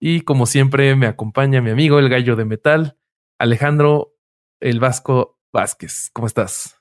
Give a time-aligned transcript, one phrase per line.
[0.00, 2.98] y como siempre me acompaña mi amigo el gallo de metal,
[3.38, 4.14] Alejandro
[4.60, 6.10] el Vasco Vázquez.
[6.12, 6.80] ¿Cómo estás?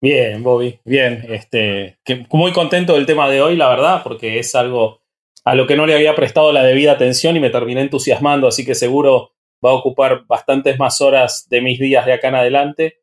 [0.00, 1.24] Bien, Bobby, bien.
[1.28, 1.98] Este,
[2.30, 5.02] muy contento del tema de hoy, la verdad, porque es algo
[5.44, 8.64] a lo que no le había prestado la debida atención y me terminé entusiasmando, así
[8.64, 9.32] que seguro
[9.64, 12.98] va a ocupar bastantes más horas de mis días de acá en adelante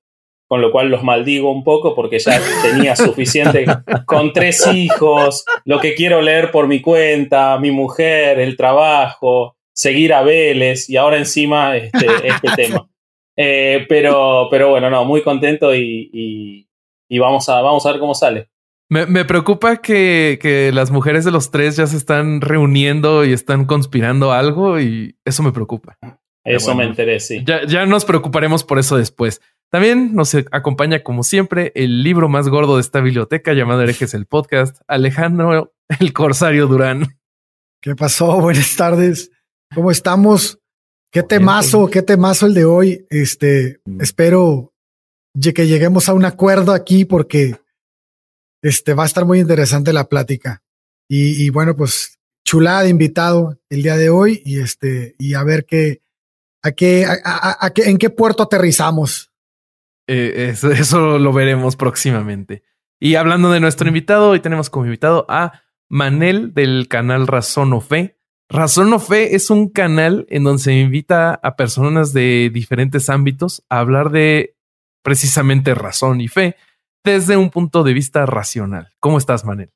[0.47, 3.65] con lo cual los maldigo un poco porque ya tenía suficiente
[4.05, 10.13] con tres hijos, lo que quiero leer por mi cuenta, mi mujer, el trabajo, seguir
[10.13, 12.87] a Vélez y ahora encima este, este tema.
[13.35, 16.67] Eh, pero, pero bueno, no, muy contento y,
[17.09, 18.49] y, vamos, a, vamos a ver cómo sale.
[18.87, 23.33] Me, me preocupa que, que, las mujeres de los tres ya se están reuniendo y
[23.33, 25.97] están conspirando algo y eso me preocupa.
[26.45, 27.43] Eso me enteré, sí.
[27.43, 29.41] Ya, ya nos preocuparemos por eso después.
[29.75, 34.25] También nos acompaña, como siempre, el libro más gordo de esta biblioteca llamado Herejes el
[34.25, 37.19] Podcast, Alejandro el Corsario Durán.
[37.81, 38.39] ¿Qué pasó?
[38.39, 39.31] Buenas tardes.
[39.73, 40.59] ¿Cómo estamos?
[41.11, 43.05] Qué temazo, qué temazo el de hoy.
[43.09, 43.99] Este, mm.
[43.99, 44.73] espero
[45.53, 47.57] que lleguemos a un acuerdo aquí porque
[48.61, 50.63] este va a estar muy interesante la plática.
[51.09, 55.65] Y, bueno, pues chulada de invitado el día de hoy y este, y a ver
[55.65, 56.01] qué,
[56.63, 59.33] a qué, a qué, en qué puerto aterrizamos.
[60.07, 62.63] Eh, eso, lo veremos próximamente.
[62.99, 67.81] Y hablando de nuestro invitado, hoy tenemos como invitado a Manel del canal Razón o
[67.81, 68.17] Fe.
[68.49, 73.63] Razón o Fe es un canal en donde se invita a personas de diferentes ámbitos
[73.69, 74.55] a hablar de
[75.03, 76.55] precisamente razón y fe
[77.03, 78.91] desde un punto de vista racional.
[78.99, 79.71] ¿Cómo estás, Manel?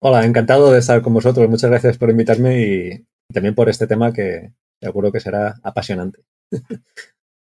[0.00, 1.48] Hola, encantado de estar con vosotros.
[1.48, 6.24] Muchas gracias por invitarme y también por este tema que seguro que será apasionante.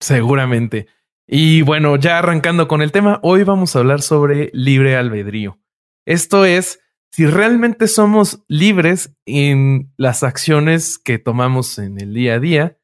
[0.00, 0.86] Seguramente.
[1.32, 5.60] Y bueno, ya arrancando con el tema, hoy vamos a hablar sobre libre albedrío.
[6.04, 6.80] Esto es,
[7.12, 12.78] si realmente somos libres en las acciones que tomamos en el día a día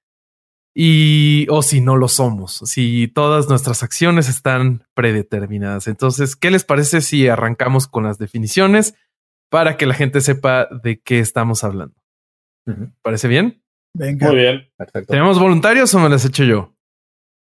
[0.76, 5.88] y o si no lo somos, si todas nuestras acciones están predeterminadas.
[5.88, 8.94] Entonces, ¿qué les parece si arrancamos con las definiciones
[9.50, 11.96] para que la gente sepa de qué estamos hablando?
[13.02, 13.60] ¿Parece bien?
[13.92, 14.28] Venga.
[14.28, 14.68] Muy bien.
[14.76, 15.10] Perfecto.
[15.10, 16.75] ¿Tenemos voluntarios o me las hecho yo?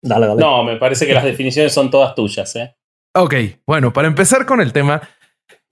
[0.04, 2.56] No, me parece que las definiciones son todas tuyas.
[2.56, 2.76] ¿eh?
[3.16, 5.02] Ok, bueno, para empezar con el tema,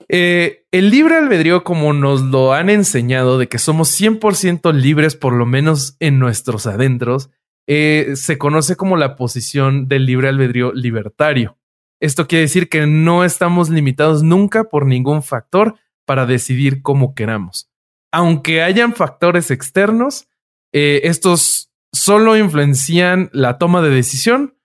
[0.08, 5.32] eh, el libre albedrío, como nos lo han enseñado, de que somos 100% libres, por
[5.32, 7.30] lo menos en nuestros adentros,
[7.66, 11.58] eh, se conoce como la posición del libre albedrío libertario.
[12.00, 17.70] Esto quiere decir que no estamos limitados nunca por ningún factor para decidir cómo queramos.
[18.12, 20.26] Aunque hayan factores externos,
[20.72, 24.56] eh, estos solo influencian la toma de decisión,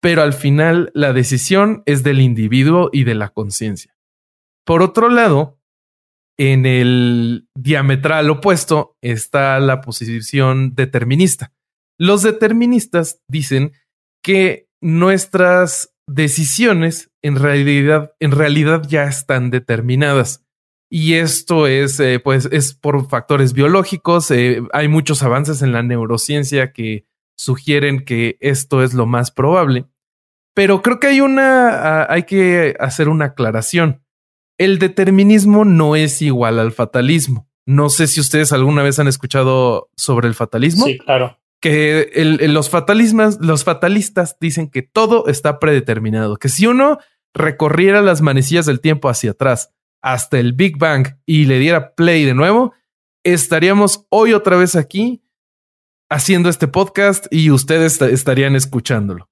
[0.00, 3.96] pero al final la decisión es del individuo y de la conciencia.
[4.64, 5.58] Por otro lado,
[6.38, 11.52] en el diametral opuesto está la posición determinista.
[11.98, 13.72] Los deterministas dicen
[14.22, 20.45] que nuestras decisiones en realidad, en realidad ya están determinadas.
[20.88, 24.30] Y esto es, eh, pues, es por factores biológicos.
[24.30, 29.86] Eh, hay muchos avances en la neurociencia que sugieren que esto es lo más probable.
[30.54, 34.02] Pero creo que hay una, hay que hacer una aclaración.
[34.58, 37.48] El determinismo no es igual al fatalismo.
[37.66, 40.86] No sé si ustedes alguna vez han escuchado sobre el fatalismo.
[40.86, 41.38] Sí, claro.
[41.60, 42.10] Que
[42.42, 46.98] los fatalismas, los fatalistas dicen que todo está predeterminado, que si uno
[47.34, 52.24] recorriera las manecillas del tiempo hacia atrás hasta el Big Bang y le diera play
[52.24, 52.74] de nuevo,
[53.24, 55.22] estaríamos hoy otra vez aquí
[56.08, 59.28] haciendo este podcast y ustedes estarían escuchándolo.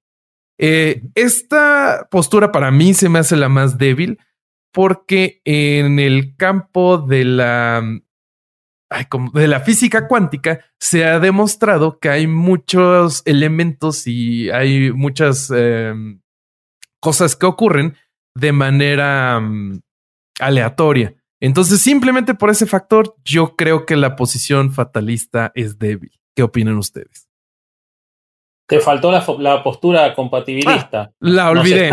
[0.57, 4.19] Eh, esta postura para mí se me hace la más débil
[4.73, 7.81] porque en el campo de la,
[9.33, 16.21] de la física cuántica se ha demostrado que hay muchos elementos y hay muchas em,
[16.99, 17.95] cosas que ocurren
[18.35, 19.79] de manera mm,
[20.39, 21.15] aleatoria.
[21.39, 26.11] Entonces, simplemente por ese factor, yo creo que la posición fatalista es débil.
[26.35, 27.29] ¿Qué opinan ustedes?
[28.67, 31.01] Te faltó la, postura compatibilista.
[31.01, 31.91] Ah, la olvidé.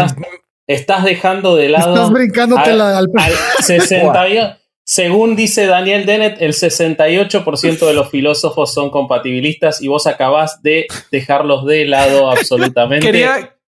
[0.66, 1.94] estás, dejando de lado.
[1.94, 3.08] Estás brincándote al, al
[4.84, 10.86] según dice Daniel Dennett, el 68% de los filósofos son compatibilistas y vos acabás de
[11.10, 13.06] dejarlos de lado absolutamente.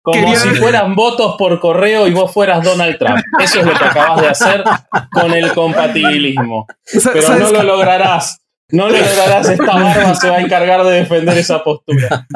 [0.05, 3.23] Como si fueran votos por correo y vos fueras Donald Trump.
[3.41, 4.62] Eso es lo que acabas de hacer
[5.11, 6.67] con el compatibilismo.
[7.11, 8.43] Pero no lo lograrás.
[8.69, 9.49] No lo lograrás.
[9.49, 12.27] Esta barba se va a encargar de defender esa postura.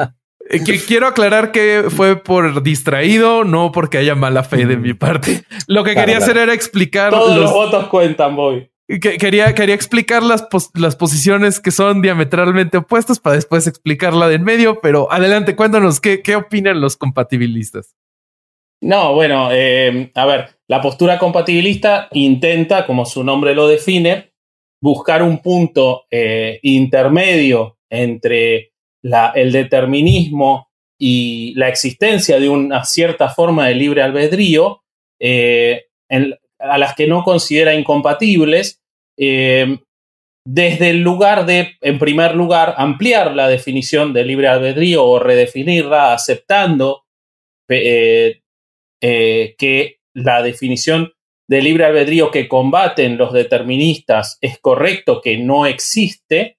[0.49, 5.43] Eh, quiero aclarar que fue por distraído, no porque haya mala fe de mi parte.
[5.67, 7.11] Lo que quería hacer era explicar.
[7.11, 8.67] Todos los, votos cuentan, Bobby.
[8.97, 14.43] Quería, quería explicar las, las posiciones que son diametralmente opuestas para después explicarla de en
[14.43, 17.95] medio, pero adelante, cuéntanos qué, qué opinan los compatibilistas.
[18.81, 24.31] No, bueno, eh, a ver, la postura compatibilista intenta, como su nombre lo define,
[24.81, 28.71] buscar un punto eh, intermedio entre
[29.35, 34.83] el determinismo y la existencia de una cierta forma de libre albedrío,
[35.19, 35.85] eh,
[36.59, 38.81] a las que no considera incompatibles,
[39.17, 39.79] eh,
[40.45, 46.13] desde el lugar de, en primer lugar, ampliar la definición de libre albedrío o redefinirla,
[46.13, 47.03] aceptando
[47.69, 48.41] eh,
[49.01, 51.13] que la definición
[51.49, 56.57] de libre albedrío que combaten los deterministas es correcto, que no existe,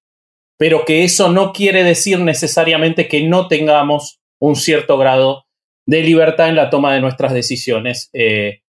[0.59, 5.45] pero que eso no quiere decir necesariamente que no tengamos un cierto grado
[5.87, 8.63] de libertad en la toma de nuestras decisiones, eh,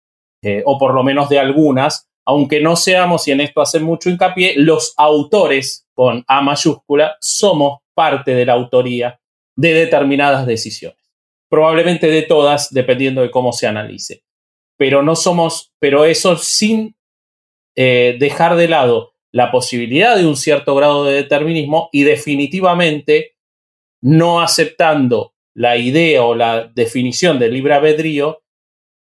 [0.42, 4.10] eh, o por lo menos de algunas, aunque no seamos, y en esto hacen mucho
[4.10, 9.18] hincapié, los autores con A mayúscula, somos parte de la autoría
[9.56, 10.98] de determinadas decisiones.
[11.48, 14.22] Probablemente de todas, dependiendo de cómo se analice.
[14.76, 16.94] Pero no somos, pero eso sin
[17.74, 23.36] eh, dejar de lado la posibilidad de un cierto grado de determinismo y definitivamente
[24.00, 28.42] no aceptando la idea o la definición del libre albedrío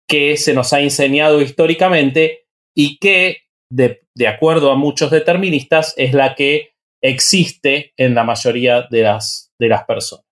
[0.08, 6.34] que se nos ha enseñado históricamente y que, de, acuerdo a muchos deterministas, es la
[6.34, 6.72] que
[7.02, 10.24] existe en la mayoría de las, de las personas.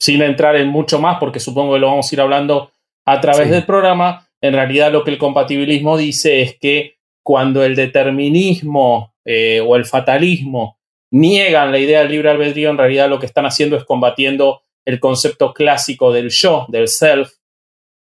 [0.00, 2.72] Sin entrar en mucho más, porque supongo que lo vamos a ir hablando
[3.06, 7.74] a través del programa, en realidad lo que el compatibilismo dice es que cuando el
[7.74, 10.78] determinismo eh, o el fatalismo
[11.10, 15.00] niegan la idea del libre albedrío, en realidad lo que están haciendo es combatiendo el
[15.00, 17.37] concepto clásico del yo, del self,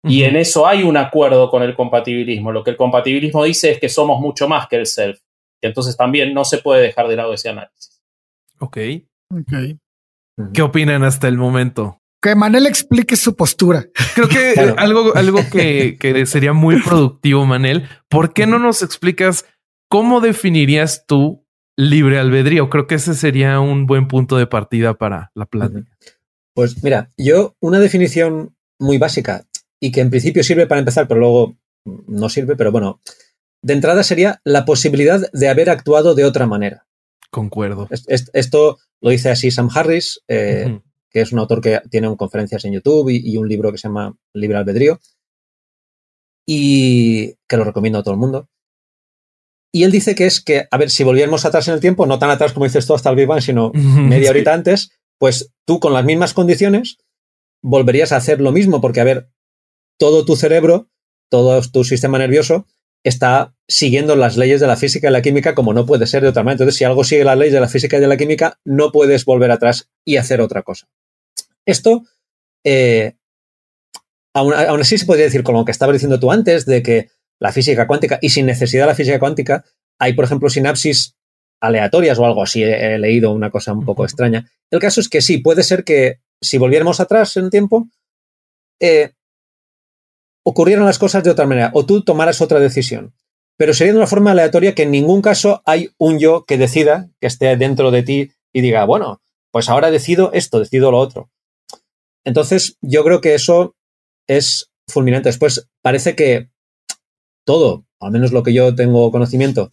[0.06, 2.52] y en eso hay un acuerdo con el compatibilismo.
[2.52, 5.20] Lo que el compatibilismo dice es que somos mucho más que el self.
[5.60, 8.02] Y entonces también no se puede dejar de lado ese análisis.
[8.58, 8.78] Ok.
[9.30, 9.78] okay.
[10.52, 12.00] ¿Qué opinan hasta el momento?
[12.26, 13.86] que Manel explique su postura.
[14.14, 17.88] Creo que algo, algo que, sería muy productivo, Manel.
[18.08, 19.44] ¿Por qué no nos explicas
[19.88, 22.68] cómo definirías tú libre albedrío?
[22.68, 25.88] Creo que ese sería un buen punto de partida para la plática.
[26.54, 29.44] Pues mira, yo una definición muy básica
[29.80, 33.00] y que en principio sirve para empezar, pero luego no sirve, pero bueno,
[33.62, 36.86] de entrada sería la posibilidad de haber actuado de otra manera.
[37.30, 37.88] Concuerdo.
[37.90, 40.80] Esto lo dice así Sam Harris, eh,
[41.10, 44.16] que es un autor que tiene conferencias en YouTube y, un libro que se llama
[44.32, 45.00] Libre Albedrío,
[46.46, 48.48] y que lo recomiendo a todo el mundo.
[49.72, 52.18] Y él dice que es que, a ver, si volviéramos atrás en el tiempo, no
[52.18, 55.80] tan atrás como dices tú hasta el Big Bang, sino media horita antes, pues tú
[55.80, 56.98] con las mismas condiciones
[57.62, 59.28] volverías a hacer lo mismo, porque, a ver,
[59.98, 60.88] todo tu cerebro,
[61.30, 62.66] todo tu sistema nervioso
[63.06, 66.28] está siguiendo las leyes de la física y la química como no puede ser de
[66.28, 66.54] otra manera.
[66.54, 69.24] Entonces, si algo sigue las leyes de la física y de la química, no puedes
[69.24, 70.88] volver atrás y hacer otra cosa.
[71.64, 72.02] Esto,
[72.64, 73.14] eh,
[74.34, 77.52] aún, así se podría decir con lo que estaba diciendo tú antes, de que la
[77.52, 79.64] física cuántica, y sin necesidad de la física cuántica,
[80.00, 81.14] hay, por ejemplo, sinapsis
[81.60, 82.64] aleatorias o algo así.
[82.64, 84.50] He, leído una cosa un poco extraña.
[84.70, 87.88] El caso es que sí, puede ser que si volviéramos atrás en el tiempo,
[88.80, 89.12] eh,
[90.48, 93.12] ocurrieran las cosas de otra manera, o tú tomaras otra decisión.
[93.58, 97.10] Pero sería de una forma aleatoria que en ningún caso hay un yo que decida,
[97.20, 101.32] que esté dentro de ti y diga, bueno, pues ahora decido esto, decido lo otro.
[102.24, 103.74] Entonces, yo creo que eso
[104.28, 105.30] es fulminante.
[105.30, 106.48] Después, parece que
[107.44, 109.72] todo, al menos lo que yo tengo conocimiento,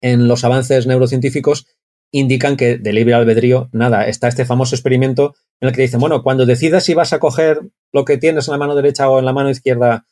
[0.00, 1.68] en los avances neurocientíficos
[2.10, 6.22] indican que de libre albedrío, nada, está este famoso experimento en el que dicen, bueno,
[6.22, 7.60] cuando decidas si vas a coger
[7.92, 10.06] lo que tienes en la mano derecha o en la mano izquierda,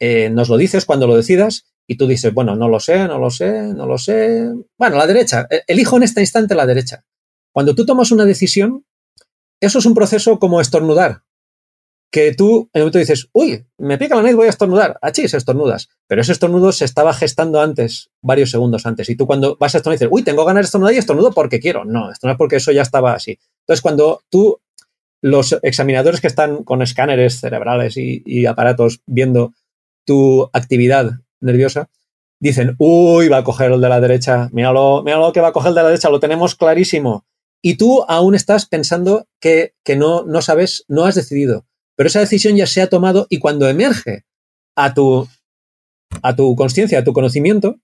[0.00, 3.18] eh, nos lo dices cuando lo decidas y tú dices, bueno, no lo sé, no
[3.18, 4.48] lo sé, no lo sé.
[4.76, 7.04] Bueno, la derecha, e-, elijo en este instante la derecha.
[7.52, 8.84] Cuando tú tomas una decisión,
[9.60, 11.22] eso es un proceso como estornudar.
[12.10, 14.98] Que tú en un momento dices, uy, me pica la nariz, voy a estornudar.
[15.12, 15.88] se estornudas.
[16.06, 19.10] Pero ese estornudo se estaba gestando antes, varios segundos antes.
[19.10, 21.60] Y tú cuando vas a estornudar dices, uy, tengo ganas de estornudar y estornudo porque
[21.60, 21.84] quiero.
[21.84, 23.38] No, esto porque eso ya estaba así.
[23.68, 24.62] Entonces, cuando tú,
[25.22, 29.52] los examinadores que están con escáneres cerebrales y, aparatos viendo
[30.06, 31.90] tu actividad nerviosa,
[32.40, 35.68] dicen, uy, va a coger el de la derecha, míralo, míralo que va a coger
[35.68, 37.26] el de la derecha, lo tenemos clarísimo.
[37.60, 41.66] Y tú aún estás pensando que, que no, no sabes, no has decidido.
[41.94, 44.24] Pero esa decisión ya se ha tomado y cuando emerge
[44.76, 45.28] a tu,
[46.22, 47.76] a tu conciencia, a tu conocimiento,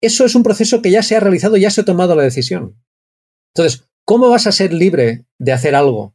[0.00, 2.82] eso es un proceso que ya se ha realizado, ya se ha tomado la decisión.
[3.54, 6.14] Entonces, ¿cómo vas a ser libre de hacer algo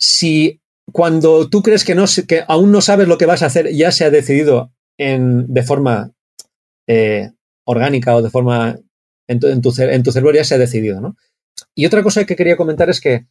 [0.00, 0.60] si
[0.92, 1.94] cuando tú crees que,
[2.48, 6.10] aún no sabes lo que vas a hacer ya se ha decidido de forma
[6.88, 7.30] eh,
[7.64, 8.80] orgánica o de forma
[9.28, 11.16] en tu, en, cerebro ya se ha decidido, ¿no?
[11.72, 13.28] Y otra cosa que quería comentar es que,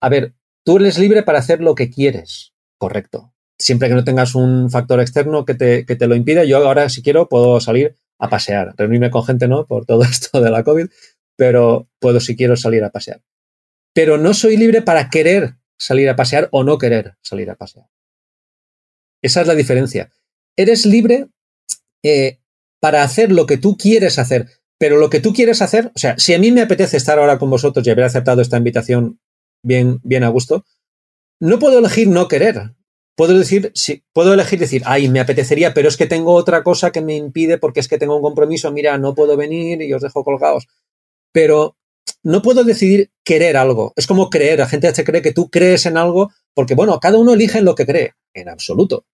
[0.00, 3.32] a ver, tú eres libre para hacer lo que quieres, correcto.
[3.60, 6.88] Siempre que no tengas un factor externo que te, que te lo impida, yo ahora
[6.88, 9.66] si quiero puedo salir a pasear, reunirme con gente, ¿no?
[9.66, 10.88] Por todo esto de la COVID,
[11.36, 13.22] pero puedo si quiero salir a pasear.
[13.92, 17.86] Pero no soy libre para querer salir a pasear o no querer salir a pasear.
[19.22, 20.10] Esa es la diferencia.
[20.56, 21.28] Eres libre
[22.02, 22.38] eh,
[22.80, 24.48] para hacer lo que tú quieres hacer,
[24.78, 27.38] pero lo que tú quieres hacer, o sea, si a mí me apetece estar ahora
[27.38, 29.20] con vosotros y haber aceptado esta invitación
[29.62, 30.64] bien, bien a gusto,
[31.40, 32.74] no puedo elegir no querer
[33.16, 36.90] puedo decir, sí, puedo elegir decir, ay, me apetecería, pero es que tengo otra cosa
[36.90, 40.02] que me impide porque es que tengo un compromiso, mira, no puedo venir y os
[40.02, 40.66] dejo colgados.
[41.34, 41.76] Pero
[42.22, 43.92] no puedo decidir querer algo.
[43.96, 44.60] Es como creer.
[44.60, 47.64] La gente se cree que tú crees en algo porque, bueno, cada uno elige en
[47.64, 48.12] lo que cree.
[48.32, 49.04] En absoluto.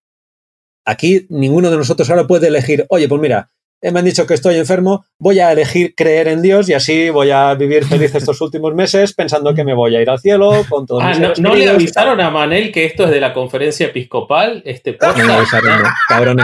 [0.84, 3.48] Aquí ninguno de nosotros ahora puede elegir, oye, pues mira,
[3.82, 7.30] me han dicho que estoy enfermo, voy a elegir creer en Dios y así voy
[7.30, 10.86] a vivir feliz estos últimos meses pensando que me voy a ir al cielo con
[10.86, 14.62] todos ah, no, ¿No le avisaron a Manel que esto es de la conferencia episcopal?
[14.66, 14.96] Este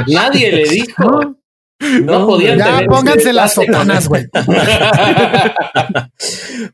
[0.07, 1.37] Nadie le dijo.
[1.79, 4.25] No, podían ya pónganse las sotanas, güey.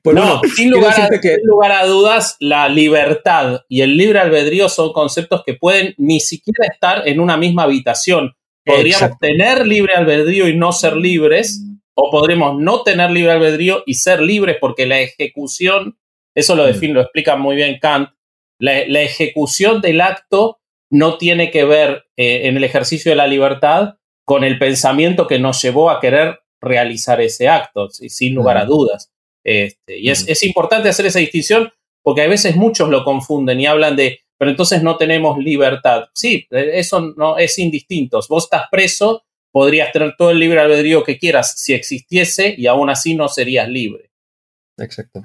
[0.02, 4.68] pues no, sin, lugar a, sin lugar a dudas, la libertad y el libre albedrío
[4.68, 8.36] son conceptos que pueden ni siquiera estar en una misma habitación.
[8.64, 13.94] Podríamos tener libre albedrío y no ser libres, o podríamos no tener libre albedrío y
[13.94, 15.98] ser libres porque la ejecución,
[16.34, 18.10] eso lo define, lo explica muy bien Kant,
[18.60, 23.96] la, ejecución del acto no tiene que ver eh, en el ejercicio de la libertad
[24.32, 29.12] con el pensamiento que nos llevó a querer realizar ese acto, sin lugar a dudas.
[29.44, 31.70] Este, y es, es importante hacer esa distinción
[32.02, 36.04] porque a veces muchos lo confunden y hablan de pero entonces no tenemos libertad.
[36.14, 38.20] Sí, eso no es indistinto.
[38.26, 39.22] Vos estás preso,
[39.52, 43.68] podrías tener todo el libre albedrío que quieras si existiese y aún así no serías
[43.68, 44.10] libre.
[44.78, 45.24] Exacto.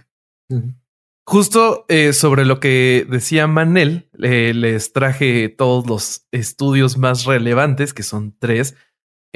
[1.26, 8.04] Justo eh, sobre lo que decía Manel, les traje todos los estudios más relevantes, que
[8.04, 8.76] son tres,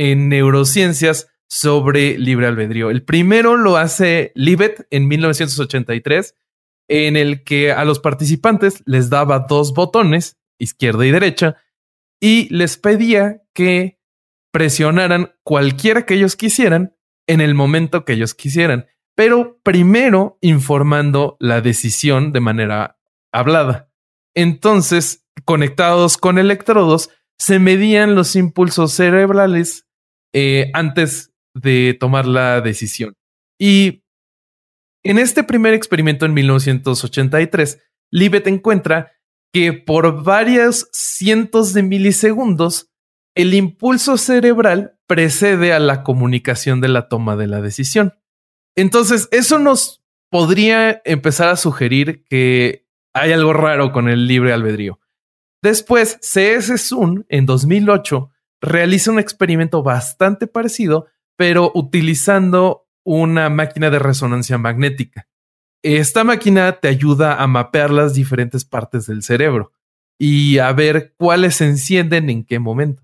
[0.03, 2.89] en neurociencias sobre libre albedrío.
[2.89, 6.33] El primero lo hace Libet en 1983
[6.87, 11.57] en el que a los participantes les daba dos botones, izquierda y derecha,
[12.19, 13.99] y les pedía que
[14.51, 16.95] presionaran cualquiera que ellos quisieran
[17.27, 22.99] en el momento que ellos quisieran, pero primero informando la decisión de manera
[23.31, 23.91] hablada.
[24.33, 29.85] Entonces, conectados con electrodos, se medían los impulsos cerebrales
[30.33, 33.15] eh, antes de tomar la decisión.
[33.59, 34.03] Y
[35.03, 37.79] en este primer experimento en 1983,
[38.11, 39.13] Libet encuentra
[39.53, 42.89] que por varios cientos de milisegundos
[43.35, 48.13] el impulso cerebral precede a la comunicación de la toma de la decisión.
[48.75, 54.99] Entonces, eso nos podría empezar a sugerir que hay algo raro con el libre albedrío.
[55.61, 58.30] Después, CS Sun en 2008
[58.61, 65.27] realiza un experimento bastante parecido, pero utilizando una máquina de resonancia magnética.
[65.83, 69.71] Esta máquina te ayuda a mapear las diferentes partes del cerebro
[70.19, 73.03] y a ver cuáles se encienden en qué momento.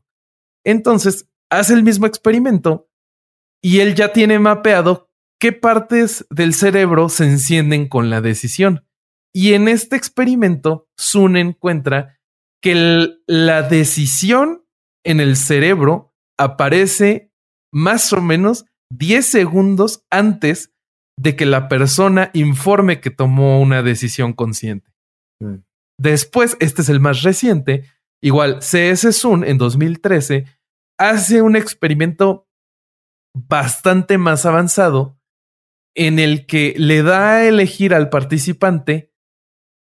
[0.64, 2.92] Entonces, hace el mismo experimento
[3.64, 5.10] y él ya tiene mapeado
[5.40, 8.86] qué partes del cerebro se encienden con la decisión.
[9.34, 12.20] Y en este experimento, Sun encuentra
[12.62, 14.67] que la decisión
[15.08, 17.32] en el cerebro aparece
[17.74, 20.74] más o menos 10 segundos antes
[21.20, 24.92] de que la persona informe que tomó una decisión consciente.
[25.42, 25.64] Mm.
[26.00, 27.86] Después, este es el más reciente,
[28.22, 30.46] igual CS Sun en 2013
[31.00, 32.48] hace un experimento
[33.36, 35.20] bastante más avanzado
[35.96, 39.14] en el que le da a elegir al participante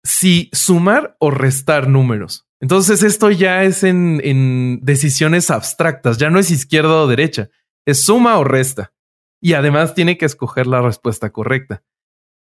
[0.04, 2.45] si sumar o restar números.
[2.60, 7.50] Entonces esto ya es en, decisiones abstractas, ya no es izquierda o derecha,
[7.86, 8.92] es suma o resta.
[9.40, 11.84] Y además tiene que escoger la respuesta correcta.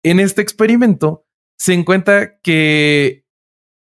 [0.03, 1.25] En este experimento
[1.57, 3.25] se encuentra que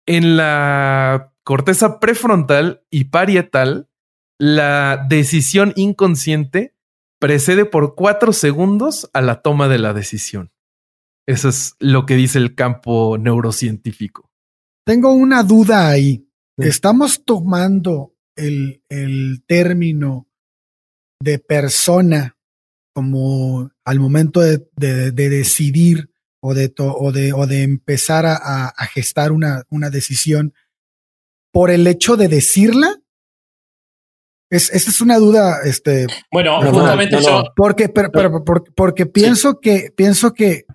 [0.06, 3.90] en la corteza prefrontal y parietal,
[4.38, 6.74] la decisión inconsciente
[7.20, 10.52] precede por cuatro segundos a la toma de la decisión.
[11.26, 14.30] Eso es lo que dice el campo neurocientífico.
[14.84, 16.28] Tengo una duda ahí.
[16.56, 20.28] Estamos tomando el, el término
[21.20, 22.36] de persona
[22.94, 26.10] como al momento de, de, decidir
[26.40, 30.54] o de, o de, o de empezar a, a gestar una, una, decisión
[31.52, 33.00] por el hecho de decirla?
[34.50, 36.06] Es, esa es una duda, este.
[36.30, 37.44] Bueno, justamente yo.
[37.56, 38.44] Porque, pero, pero,
[38.76, 40.66] porque, pienso que, pienso que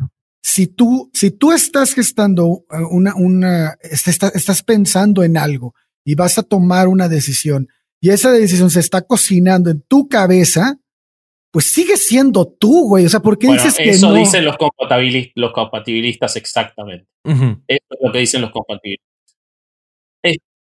[0.41, 5.73] si tú, si tú estás gestando una, una, estás, estás pensando en algo
[6.05, 7.67] y vas a tomar una decisión
[8.01, 10.79] y esa decisión se está cocinando en tu cabeza,
[11.51, 13.05] pues sigue siendo tú, güey.
[13.05, 17.07] O sea, ¿por qué dices que eso dicen los, compatibilistas, los compatibilistas exactamente.
[17.25, 19.07] Eso es lo que dicen los compatibilistas.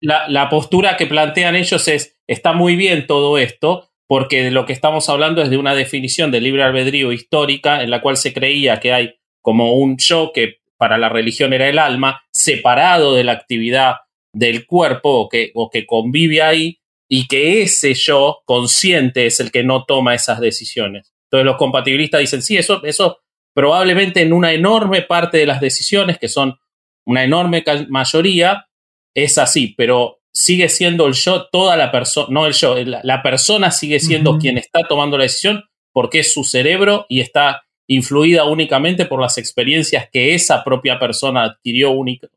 [0.01, 4.65] la, la, postura que plantean ellos es, está muy bien todo esto, porque de lo
[4.65, 8.33] que estamos hablando es de una definición de libre albedrío histórica en la cual se
[8.33, 13.23] creía que hay como un yo que para la religión era el alma, separado de
[13.23, 13.95] la actividad
[14.33, 16.79] del cuerpo o que, o que convive ahí,
[17.09, 21.11] y que ese yo consciente es el que no toma esas decisiones.
[21.25, 23.19] Entonces los compatibilistas dicen, sí, eso, eso
[23.53, 26.57] probablemente en una enorme parte de las decisiones, que son
[27.05, 28.67] una enorme mayoría,
[29.15, 33.71] es así, pero sigue siendo el yo, toda la persona, no el yo, la, persona
[33.71, 39.05] sigue siendo quien está tomando la decisión porque es su cerebro y está influida únicamente
[39.05, 42.27] por las experiencias que esa propia persona adquirió única,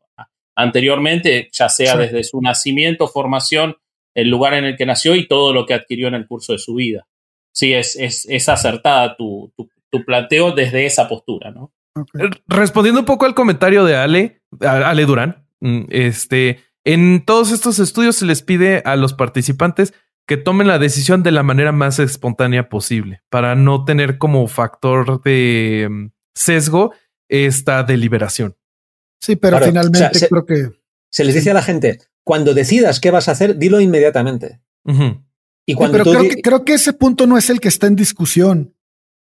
[0.55, 3.77] anteriormente, ya sea desde su nacimiento, formación
[4.15, 6.59] el lugar en el que nació y todo lo que adquirió en el curso de
[6.59, 7.07] su vida.
[7.51, 11.71] Sí, es, es, es acertada tu, tu, planteo desde esa postura, ¿no?
[12.47, 18.15] Respondiendo un poco al comentario de Ale, Ale Durán, mm, este, en todos estos estudios
[18.15, 19.93] se les pide a los participantes
[20.27, 25.21] que tomen la decisión de la manera más espontánea posible para no tener como factor
[25.23, 26.93] de mm, sesgo
[27.29, 28.55] esta deliberación.
[29.21, 30.69] Sí, pero finalmente creo que
[31.09, 34.61] se les dice a la gente, cuando decidas qué vas a hacer, dilo inmediatamente.
[35.65, 37.95] Y cuando pero creo, que, creo que ese punto no es el que está en
[37.95, 38.75] discusión.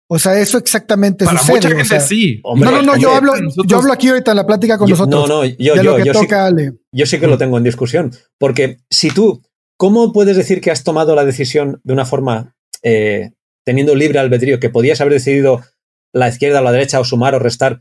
[0.08, 1.56] O sea, eso exactamente Para sucede.
[1.56, 2.40] Mucha gente sí.
[2.44, 3.34] no, no, no, yo hablo,
[3.66, 5.28] yo hablo aquí ahorita en la plática con nosotros.
[5.28, 6.26] No, no, yo, yo, yo, sí,
[6.92, 8.12] yo sí que lo tengo en discusión.
[8.38, 9.42] Porque si tú,
[9.76, 13.30] ¿cómo puedes decir que has tomado la decisión de una forma eh,
[13.64, 15.62] teniendo libre albedrío, que podías haber decidido
[16.12, 17.80] la izquierda o la derecha o sumar o restar,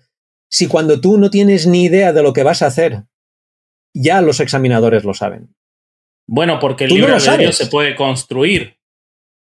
[0.49, 3.03] si cuando tú no tienes ni idea de lo que vas a hacer,
[3.93, 5.55] ya los examinadores lo saben.
[6.27, 8.79] Bueno, porque el libre albedrío se puede construir.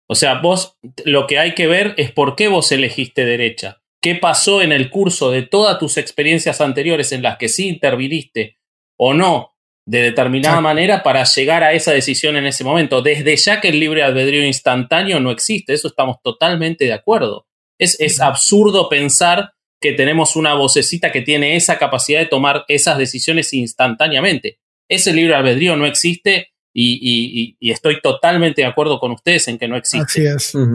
[0.08, 3.82] O sea, vos lo que hay que ver es por qué vos elegiste derecha.
[4.02, 8.58] ¿Qué pasó en el curso de todas tus experiencias anteriores en las que sí interviniste
[8.96, 9.52] o no
[9.90, 13.02] de determinada manera para llegar a esa decisión en ese momento?
[13.02, 17.46] Desde ya que el libre albedrío instantáneo no existe, eso estamos totalmente de acuerdo.
[17.78, 22.98] Es, es absurdo pensar que tenemos una vocecita que tiene esa capacidad de tomar esas
[22.98, 24.58] decisiones instantáneamente.
[24.88, 29.76] Ese libre albedrío no existe y, estoy totalmente de acuerdo con ustedes en que no
[29.76, 30.22] existe.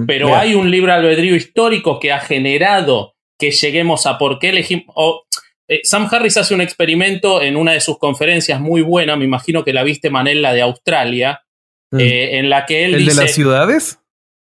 [0.07, 4.93] Pero hay un libre albedrío histórico que ha generado que lleguemos a por qué elegimos.
[5.67, 9.63] Eh, Sam Harris hace un experimento en una de sus conferencias muy buena, me imagino
[9.63, 11.41] que la viste, Manel, de Australia,
[11.91, 11.99] mm.
[11.99, 13.99] eh, en la que él ¿El de las ciudades?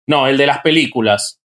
[0.06, 1.40] No, el de las películas.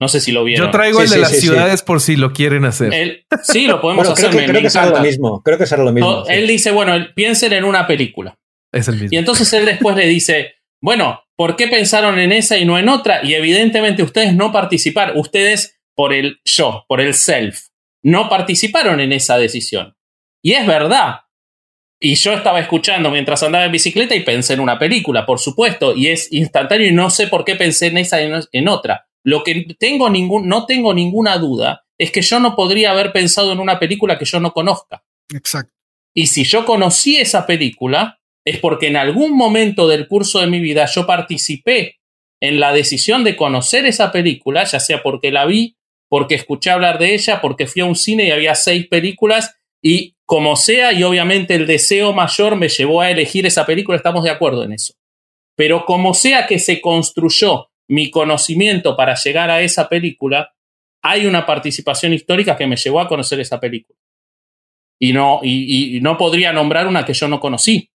[0.00, 0.68] No sé si lo vieron.
[0.68, 3.24] Yo traigo el de las ciudades por si lo quieren hacer.
[3.42, 4.30] sí, lo podemos hacer.
[4.30, 5.42] Creo que, creo que será lo mismo.
[5.42, 6.24] Creo que será lo mismo.
[6.28, 8.38] él dice, bueno, piensen en una película.
[8.72, 9.08] Es el mismo.
[9.10, 12.88] Y entonces él después le dice, bueno, ¿por qué pensaron en esa y no en
[12.88, 13.24] otra?
[13.24, 15.18] Y evidentemente ustedes no participaron.
[15.18, 17.67] Ustedes por el yo, por el self,
[18.02, 19.96] no participaron en esa decisión.
[20.42, 21.20] Y es verdad.
[22.00, 25.96] Y yo estaba escuchando mientras andaba en bicicleta y pensé en una película, por supuesto,
[25.96, 29.08] y es instantáneo y no sé por qué pensé en esa y en otra.
[29.24, 33.52] Lo que tengo ningún, no tengo ninguna duda es que yo no podría haber pensado
[33.52, 35.04] en una película que yo no conozca.
[35.34, 35.74] Exacto.
[36.14, 40.60] Y si yo conocí esa película, es porque en algún momento del curso de mi
[40.60, 41.98] vida yo participé
[42.40, 45.76] en la decisión de conocer esa película, ya sea porque la vi,
[46.08, 50.16] porque escuché hablar de ella, porque fui a un cine y había seis películas y
[50.24, 54.30] como sea, y obviamente el deseo mayor me llevó a elegir esa película, estamos de
[54.30, 54.92] acuerdo en eso.
[55.56, 60.52] Pero como sea que se construyó mi conocimiento para llegar a esa película,
[61.02, 63.98] hay una participación histórica que me llevó a conocer esa película.
[65.00, 67.90] Y no, y, no podría nombrar una que yo no conocí.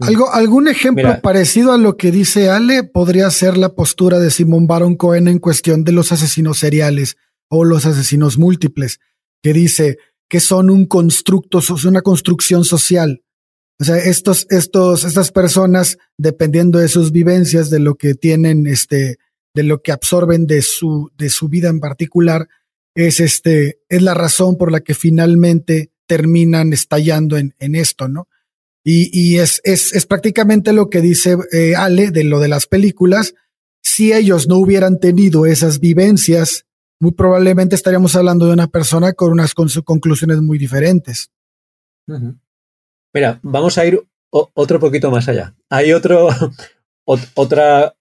[0.00, 4.66] Algo, algún ejemplo parecido a lo que dice Ale podría ser la postura de Simón
[4.66, 7.16] Baron Cohen en cuestión de los asesinos seriales
[7.48, 9.00] o los asesinos múltiples,
[9.42, 13.22] que dice que son un constructo, una construcción social
[13.78, 19.18] O sea, estos, estos, estas personas, dependiendo de sus vivencias, de lo que tienen, este,
[19.54, 22.48] de lo que absorben de su, de su vida en particular,
[22.94, 28.28] es este, es la razón por la que finalmente terminan estallando en, esto, ¿no?
[28.84, 32.66] Y, y es, es, es, prácticamente lo que dice eh, Ale de lo de las
[32.66, 33.34] películas.
[33.82, 36.66] Si ellos no hubieran tenido esas vivencias,
[37.04, 41.30] muy probablemente estaríamos hablando de una persona con unas con conclusiones muy diferentes.
[43.12, 45.54] Mira, vamos a ir otro poquito más allá.
[45.68, 46.30] Hay otro,
[47.04, 47.92] otro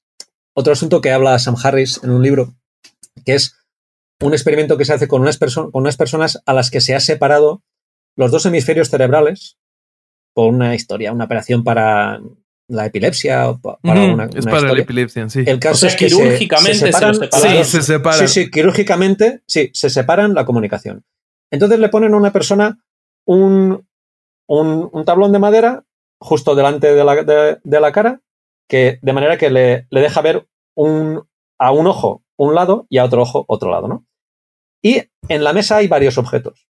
[0.71, 2.55] asunto que habla Sam Harris en un libro,
[3.25, 3.57] que es
[4.21, 7.01] un experimento que se hace con unas, con unas personas a las que se ha
[7.01, 7.61] separado
[8.15, 9.57] los dos hemisferios cerebrales
[10.33, 12.21] por una historia, una operación para
[12.67, 15.43] la epilepsia o para una, Es para la epilepsia, sí.
[15.45, 18.27] El caso es que quirúrgicamente se, separan, sí, se separan.
[18.27, 21.03] Sí, sí, quirúrgicamente, sí, se separan la comunicación.
[21.51, 22.83] Entonces le ponen a una persona
[23.25, 23.87] un,
[24.47, 25.85] un, un tablón de madera
[26.19, 28.21] justo delante de la, de, de la, cara,
[28.67, 31.27] que de manera que le, le deja ver un,
[31.59, 34.05] a un ojo un lado y a otro ojo otro lado, ¿no?
[34.81, 36.67] Y en la mesa hay varios objetos.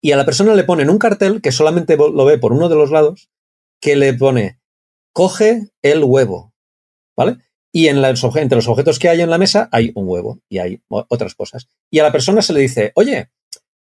[0.00, 2.74] Y a la persona le ponen un cartel que solamente lo ve por uno de
[2.74, 3.30] los lados,
[3.82, 4.60] que le pone,
[5.12, 6.54] coge el huevo,
[7.16, 7.38] ¿vale?
[7.72, 10.82] Y en entre los objetos que hay en la mesa hay un huevo y hay
[10.88, 11.68] otras cosas.
[11.90, 13.30] Y a la persona se le dice, oye,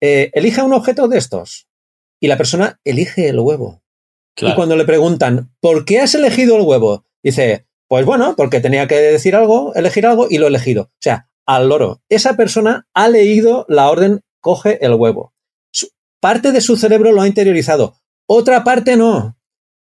[0.02, 1.67] eh, elige un objeto de estos.
[2.19, 3.84] Y la persona elige el huevo.
[4.36, 4.54] Claro.
[4.54, 7.06] Y cuando le preguntan, ¿por qué has elegido el huevo?
[7.23, 10.84] Dice, pues bueno, porque tenía que decir algo, elegir algo y lo he elegido.
[10.84, 12.02] O sea, al loro.
[12.10, 15.34] Esa persona ha leído la orden coge el huevo.
[16.19, 17.95] Parte de su cerebro lo ha interiorizado,
[18.28, 19.37] otra parte no.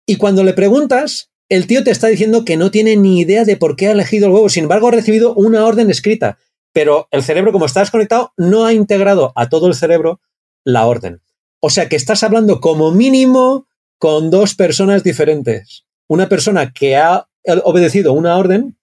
[0.07, 3.57] Y cuando le preguntas, el tío te está diciendo que no tiene ni idea de
[3.57, 4.49] por qué ha elegido el huevo.
[4.49, 6.39] Sin embargo, ha recibido una orden escrita.
[6.73, 10.21] Pero el cerebro, como está desconectado, no ha integrado a todo el cerebro
[10.65, 11.23] la orden.
[11.61, 13.67] O sea que estás hablando como mínimo
[13.99, 15.87] con dos personas diferentes.
[16.09, 17.29] Una persona que ha
[17.65, 18.77] obedecido una orden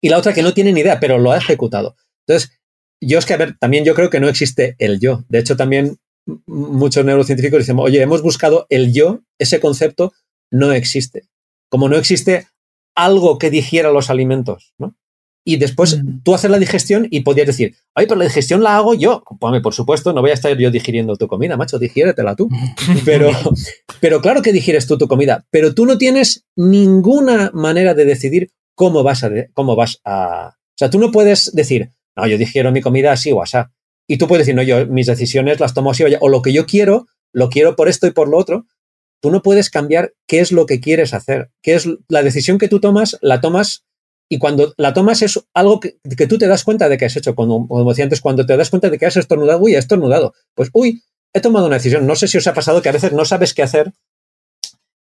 [0.00, 1.96] y la otra que no tiene ni idea, pero lo ha ejecutado.
[2.26, 2.52] Entonces,
[3.00, 5.24] yo es que, a ver, también yo creo que no existe el yo.
[5.28, 5.98] De hecho, también
[6.46, 10.12] muchos neurocientíficos dicen, oye, hemos buscado el yo, ese concepto
[10.50, 11.28] no existe.
[11.68, 12.46] Como no existe
[12.94, 14.96] algo que digiera los alimentos, ¿no?
[15.48, 16.22] Y después mm.
[16.24, 19.24] tú haces la digestión y podrías decir, ay, pero la digestión la hago yo.
[19.40, 22.50] Pues, por supuesto, no voy a estar yo digiriendo tu comida, macho, digiéretela tú.
[23.06, 23.30] Pero,
[24.00, 28.50] pero claro que digieres tú tu comida, pero tú no tienes ninguna manera de decidir
[28.74, 32.70] cómo vas a, cómo vas a, o sea, tú no puedes decir, no, yo digiero
[32.70, 33.56] mi comida así o así.
[34.06, 36.52] Y tú puedes decir, no, yo mis decisiones las tomo así o, o lo que
[36.52, 38.66] yo quiero, lo quiero por esto y por lo otro.
[39.20, 41.50] Tú no puedes cambiar qué es lo que quieres hacer.
[41.62, 43.84] Qué es la decisión que tú tomas, la tomas
[44.28, 47.16] y cuando la tomas es algo que, que, tú te das cuenta de que has
[47.16, 50.34] hecho, como, decía antes, cuando te das cuenta de que has estornudado, uy, he estornudado.
[50.54, 51.02] Pues, uy,
[51.32, 52.06] he tomado una decisión.
[52.06, 53.92] No sé si os ha pasado que a veces no sabes qué hacer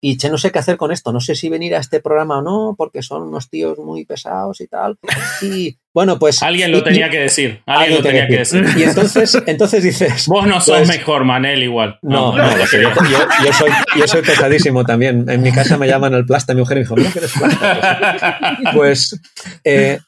[0.00, 2.38] y che, no sé qué hacer con esto, no sé si venir a este programa
[2.38, 4.96] o no, porque son unos tíos muy pesados y tal.
[5.42, 6.42] Y bueno, pues.
[6.42, 7.62] Alguien lo tenía que decir.
[7.66, 8.64] Alguien, lo tenía que decir.
[8.76, 10.26] Y entonces, entonces dices.
[10.28, 11.98] Vos no sos pues, mejor, Manel, igual.
[12.02, 15.28] No, no, no, no yo, yo, yo, soy, yo soy pesadísimo también.
[15.28, 16.54] En mi casa me llaman el plasta.
[16.54, 18.58] Mi mujer me dijo, no, que eres plasta.
[18.74, 19.20] Pues.
[19.64, 19.98] eh,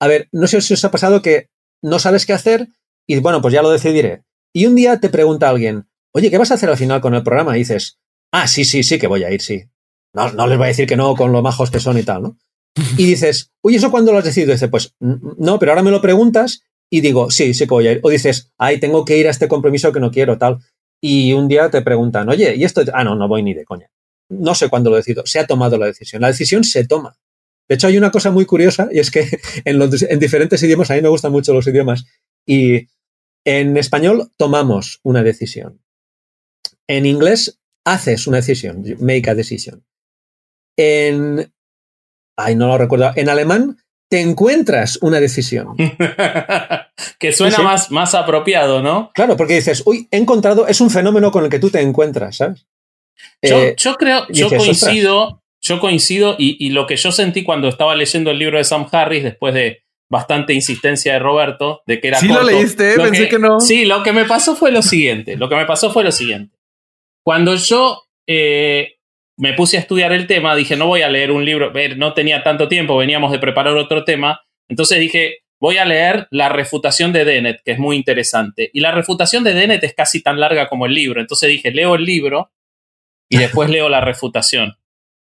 [0.00, 1.48] a ver, no sé si os ha pasado que
[1.82, 2.68] no sabes qué hacer
[3.06, 4.22] y bueno, pues ya lo decidiré.
[4.52, 7.22] Y un día te pregunta alguien, oye, ¿qué vas a hacer al final con el
[7.22, 7.56] programa?
[7.56, 7.98] Y dices,
[8.34, 9.64] ah, sí, sí, sí, que voy a ir, sí.
[10.12, 12.22] No, no les voy a decir que no con lo majos que son y tal,
[12.22, 12.38] ¿no?
[12.98, 14.52] Y dices, uy, ¿eso cuándo lo has decidido?
[14.52, 17.86] Y dice, pues no, pero ahora me lo preguntas y digo, sí, sí que voy
[17.86, 18.00] a ir.
[18.02, 20.58] O dices, ay, tengo que ir a este compromiso que no quiero, tal.
[21.00, 22.82] Y un día te preguntan, oye, ¿y esto?
[22.92, 23.90] Ah, no, no voy ni de coña.
[24.28, 25.24] No sé cuándo lo decido.
[25.26, 26.22] Se ha tomado la decisión.
[26.22, 27.16] La decisión se toma.
[27.68, 29.28] De hecho, hay una cosa muy curiosa y es que
[29.64, 32.04] en, los, en diferentes idiomas, a mí me gustan mucho los idiomas,
[32.46, 32.88] y
[33.44, 35.80] en español tomamos una decisión.
[36.86, 39.84] En inglés haces una decisión, make a decision.
[40.76, 41.52] En,
[42.36, 45.76] ay, no lo recuerdo, en alemán te encuentras una decisión.
[47.18, 47.62] que suena ¿Sí?
[47.62, 49.10] más, más apropiado, ¿no?
[49.14, 52.36] Claro, porque dices, uy, he encontrado, es un fenómeno con el que tú te encuentras,
[52.36, 52.66] ¿sabes?
[53.42, 55.42] Yo, eh, yo creo, yo dices, coincido, ostras.
[55.62, 58.86] yo coincido y, y, lo que yo sentí cuando estaba leyendo el libro de Sam
[58.90, 63.04] Harris después de bastante insistencia de Roberto, de que era Sí corto, lo leíste, lo
[63.04, 63.60] pensé que, que no.
[63.60, 66.53] Sí, lo que me pasó fue lo siguiente, lo que me pasó fue lo siguiente.
[67.24, 68.96] Cuando yo eh,
[69.36, 72.42] me puse a estudiar el tema, dije, no voy a leer un libro, no tenía
[72.42, 77.24] tanto tiempo, veníamos de preparar otro tema, entonces dije, voy a leer la refutación de
[77.24, 78.70] Dennett, que es muy interesante.
[78.72, 81.94] Y la refutación de Dennett es casi tan larga como el libro, entonces dije, leo
[81.94, 82.52] el libro
[83.30, 84.76] y después leo la refutación.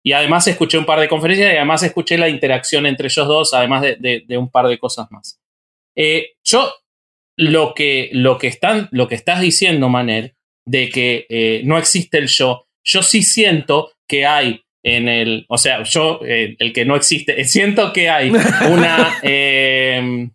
[0.05, 3.55] Y además escuché un par de conferencias y además escuché la interacción entre ellos dos,
[3.55, 5.41] además de, de, de un par de cosas más.
[5.97, 6.71] Eh, yo,
[7.37, 10.34] lo que, lo, que están, lo que estás diciendo, Manel,
[10.67, 15.57] de que eh, no existe el yo, yo sí siento que hay en el, o
[15.57, 20.31] sea, yo, eh, el que no existe, siento que hay una, em,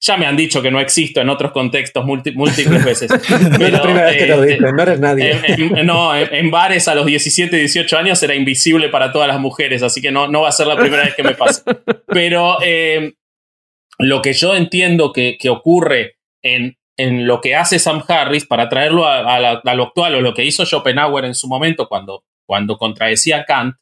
[0.00, 3.10] ya me han dicho que no existo en otros contextos múltiples veces.
[3.60, 5.36] es la primera vez que te lo dicen, no eres nadie.
[5.46, 9.82] En, no, en, bares a los 17, 18 años era invisible para todas las mujeres,
[9.82, 11.62] así que no, no va a ser la primera vez que me pase.
[12.06, 13.12] Pero em,
[13.98, 18.68] lo que yo entiendo que, que ocurre en, en, lo que hace Sam Harris para
[18.68, 23.44] traerlo a, lo actual o lo que hizo Schopenhauer en su momento cuando, cuando contradecía
[23.44, 23.76] Kant,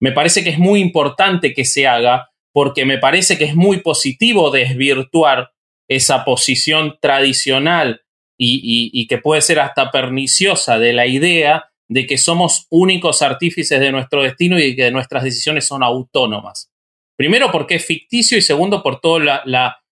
[0.00, 3.80] me parece que es muy importante que se haga porque me parece que es muy
[3.80, 5.52] positivo desvirtuar
[5.88, 8.02] esa posición tradicional
[8.38, 13.92] y, que puede ser hasta perniciosa de la idea de que somos únicos artífices de
[13.92, 16.70] nuestro destino y que nuestras decisiones son autónomas.
[17.16, 19.82] Primero porque es ficticio y segundo por todo la, la...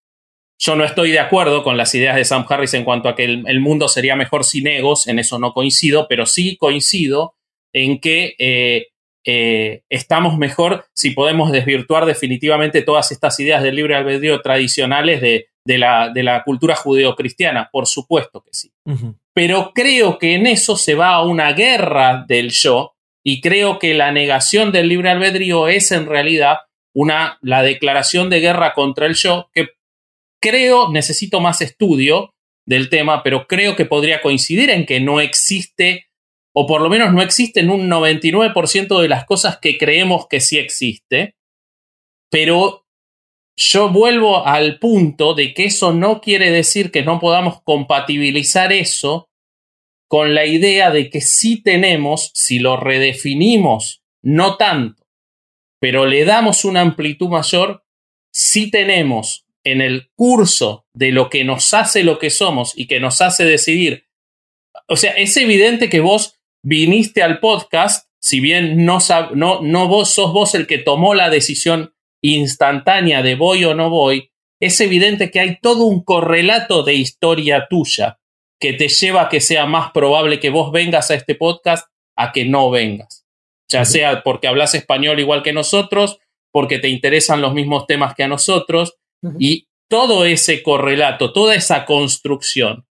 [0.58, 3.24] Yo no estoy de acuerdo con las ideas de Sam Harris en cuanto a que
[3.24, 7.34] el, mundo sería mejor sin egos, en eso no coincido, pero sí coincido
[7.72, 8.86] en que eh,
[9.26, 15.48] eh, estamos mejor si podemos desvirtuar definitivamente todas estas ideas del libre albedrío tradicionales de,
[15.66, 18.70] de, la, de la, cultura judeocristiana, por supuesto que sí.
[19.32, 23.94] Pero creo que en eso se va a una guerra del yo y creo que
[23.94, 26.58] la negación del libre albedrío es en realidad
[26.94, 29.70] una, la declaración de guerra contra el yo que
[30.44, 32.34] creo necesito más estudio
[32.66, 36.08] del tema, pero creo que podría coincidir en que no existe
[36.54, 40.58] o por lo menos no existen un 99% de las cosas que creemos que sí
[40.58, 41.34] existe,
[42.30, 42.86] pero
[43.56, 49.30] yo vuelvo al punto de que eso no quiere decir que no podamos compatibilizar eso
[50.08, 55.06] con la idea de que sí tenemos, si lo redefinimos, no tanto,
[55.80, 57.84] pero le damos una amplitud mayor,
[58.30, 63.00] sí tenemos en el curso de lo que nos hace lo que somos y que
[63.00, 64.06] nos hace decidir.
[64.88, 68.98] O sea, es evidente que vos viniste al podcast, si bien no,
[69.34, 73.90] no, no vos sos vos el que tomó la decisión instantánea de voy o no
[73.90, 78.18] voy, es evidente que hay todo un correlato de historia tuya
[78.58, 82.32] que te lleva a que sea más probable que vos vengas a este podcast a
[82.32, 83.26] que no vengas.
[83.68, 86.18] Ya sea porque hablas español igual que nosotros,
[86.50, 88.96] porque te interesan los mismos temas que a nosotros,
[89.38, 92.86] y todo ese correlato, toda esa construcción,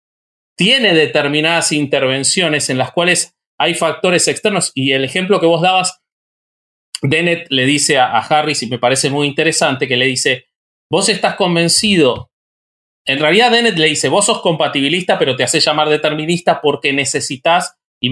[0.55, 4.71] tiene determinadas intervenciones en las cuales hay factores externos.
[4.75, 5.99] Y el ejemplo que vos dabas,
[7.01, 10.45] Dennett le dice a, Harris, y me parece muy interesante, que le dice,
[10.89, 12.31] vos estás convencido,
[13.05, 17.75] en realidad Dennett le dice, vos sos compatibilista, pero te hace llamar determinista porque necesitas,
[17.99, 18.11] y,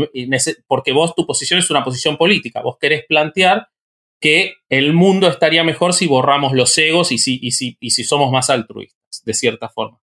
[0.68, 3.68] porque vos tu posición es una posición política, vos querés plantear
[4.22, 8.04] que el mundo estaría mejor si borramos los egos y si, y si, y si
[8.04, 10.00] somos más altruistas, de cierta forma.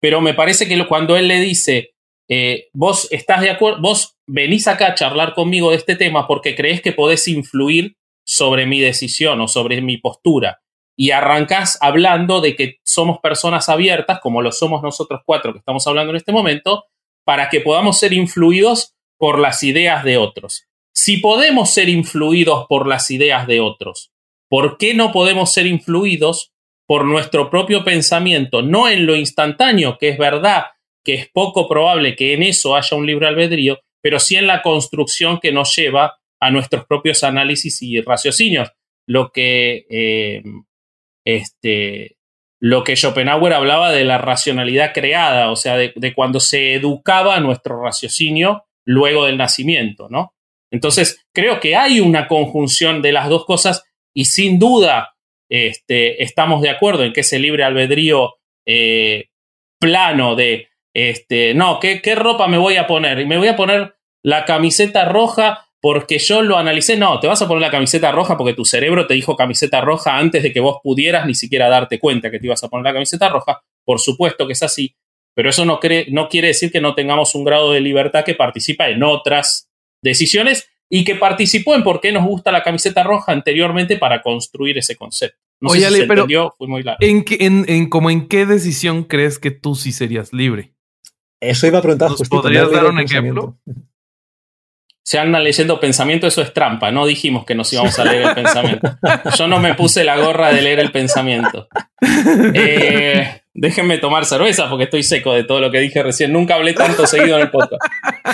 [0.00, 1.94] Pero me parece que cuando él le dice,
[2.28, 6.54] eh, vos estás de acuerdo, vos venís acá a charlar conmigo de este tema porque
[6.54, 10.60] crees que podés influir sobre mi decisión o sobre mi postura.
[10.98, 15.86] Y arrancás hablando de que somos personas abiertas, como lo somos nosotros cuatro que estamos
[15.86, 16.84] hablando en este momento,
[17.24, 20.66] para que podamos ser influidos por las ideas de otros.
[20.96, 24.12] Si podemos ser influidos por las ideas de otros,
[24.48, 26.54] ¿por qué no podemos ser influidos
[26.86, 28.62] por nuestro propio pensamiento?
[28.62, 30.64] No en lo instantáneo, que es verdad
[31.04, 34.62] que es poco probable que en eso haya un libre albedrío, pero sí en la
[34.62, 38.72] construcción que nos lleva a nuestros propios análisis y raciocinios.
[39.06, 40.42] Lo que, eh,
[41.24, 42.16] este,
[42.58, 47.82] lo que Schopenhauer hablaba de la racionalidad creada, o sea, de, cuando se educaba nuestro
[47.82, 50.32] raciocinio luego del nacimiento, ¿no?
[50.70, 55.16] Entonces, creo que hay una conjunción de las dos cosas y sin duda
[55.48, 58.34] este, estamos de acuerdo en que ese libre albedrío
[58.66, 59.28] eh,
[59.80, 63.20] plano de este, no, ¿qué, ¿qué ropa me voy a poner?
[63.20, 66.96] Y me voy a poner la camiseta roja porque yo lo analicé.
[66.96, 70.16] No, te vas a poner la camiseta roja porque tu cerebro te dijo camiseta roja
[70.16, 72.94] antes de que vos pudieras ni siquiera darte cuenta que te ibas a poner la
[72.94, 73.62] camiseta roja.
[73.84, 74.96] Por supuesto que es así,
[75.34, 78.88] pero eso no, no quiere decir que no tengamos un grado de libertad que participa
[78.88, 79.70] en otras
[80.06, 84.78] decisiones y que participó en por qué nos gusta la camiseta roja anteriormente para construir
[84.78, 85.38] ese concepto.
[85.60, 86.98] No sé si se entendió, fue muy largo.
[87.00, 90.74] ¿En, en, en, como ¿En qué decisión crees que tú sí serías libre?
[91.40, 92.10] Eso iba a preguntar.
[92.28, 93.58] ¿Podrías dar un ejemplo?
[95.02, 96.90] Se andan leyendo pensamiento, eso es trampa.
[96.90, 98.98] No dijimos que nos íbamos a leer el pensamiento.
[99.38, 101.68] Yo no me puse la gorra de leer el pensamiento.
[102.54, 106.32] Eh, déjenme tomar cerveza porque estoy seco de todo lo que dije recién.
[106.32, 107.82] Nunca hablé tanto seguido en el podcast.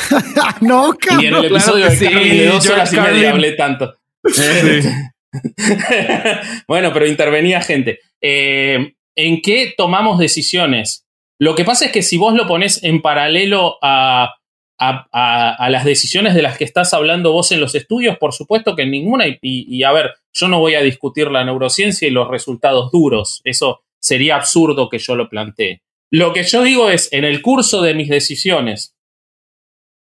[0.60, 1.24] no, cabrón.
[1.24, 3.94] Y en el episodio de de dos horas y media hablé tanto.
[6.68, 8.00] bueno, pero intervenía gente.
[8.20, 11.06] Eh, ¿En qué tomamos decisiones?
[11.38, 14.34] Lo que pasa es que si vos lo pones en paralelo a,
[14.78, 18.16] a, las decisiones de las que estás hablando vos en los estudios?
[18.18, 19.24] Por supuesto que en ninguna.
[19.40, 23.40] Y, a ver, yo no voy a discutir la neurociencia y los resultados duros.
[23.44, 25.82] Eso sería absurdo que yo lo plantee.
[26.10, 28.96] Lo que yo digo es, en el curso de mis decisiones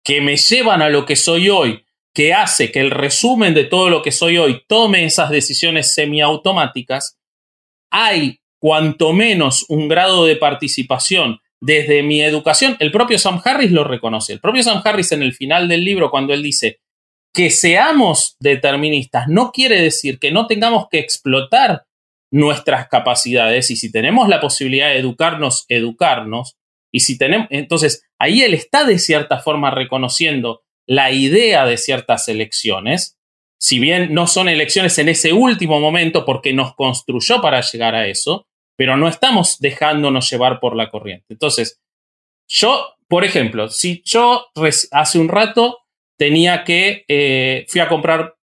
[0.03, 3.89] que me llevan a lo que soy hoy, que hace que el resumen de todo
[3.89, 7.17] lo que soy hoy tome esas decisiones semiautomáticas,
[7.91, 13.83] hay cuanto menos un grado de participación desde mi educación, el propio Sam Harris lo
[13.83, 14.33] reconoce.
[14.33, 16.79] El propio Sam Harris en el final del libro, cuando él dice
[17.33, 21.86] que seamos deterministas, no quiere decir que no tengamos que explotar
[22.31, 26.57] nuestras capacidades y si tenemos la posibilidad de educarnos, educarnos.
[26.91, 32.27] Y si tenemos, entonces ahí él está de cierta forma reconociendo la idea de ciertas
[32.29, 33.17] elecciones,
[33.59, 38.07] si bien no son elecciones en ese último momento porque nos construyó para llegar a
[38.07, 41.25] eso, pero no estamos dejándonos llevar por la corriente.
[41.29, 41.81] Entonces,
[42.47, 44.47] yo, por ejemplo, si yo
[44.91, 45.79] hace un rato
[46.17, 48.36] tenía que, eh, fui a comprar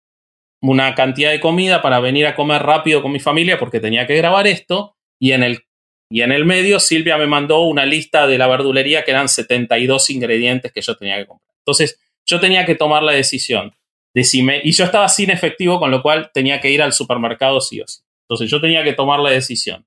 [0.70, 4.16] una cantidad de comida para venir a comer rápido con mi familia porque tenía que
[4.16, 5.64] grabar esto y en el,
[6.10, 10.08] y en el medio Silvia me mandó una lista de la verdulería que eran 72
[10.10, 11.54] ingredientes que yo tenía que comprar.
[11.58, 13.74] Entonces, yo tenía que tomar la decisión
[14.14, 16.92] de si me, y yo estaba sin efectivo, con lo cual tenía que ir al
[16.92, 18.00] supermercado sí o sí.
[18.22, 19.84] Entonces, yo tenía que tomar la decisión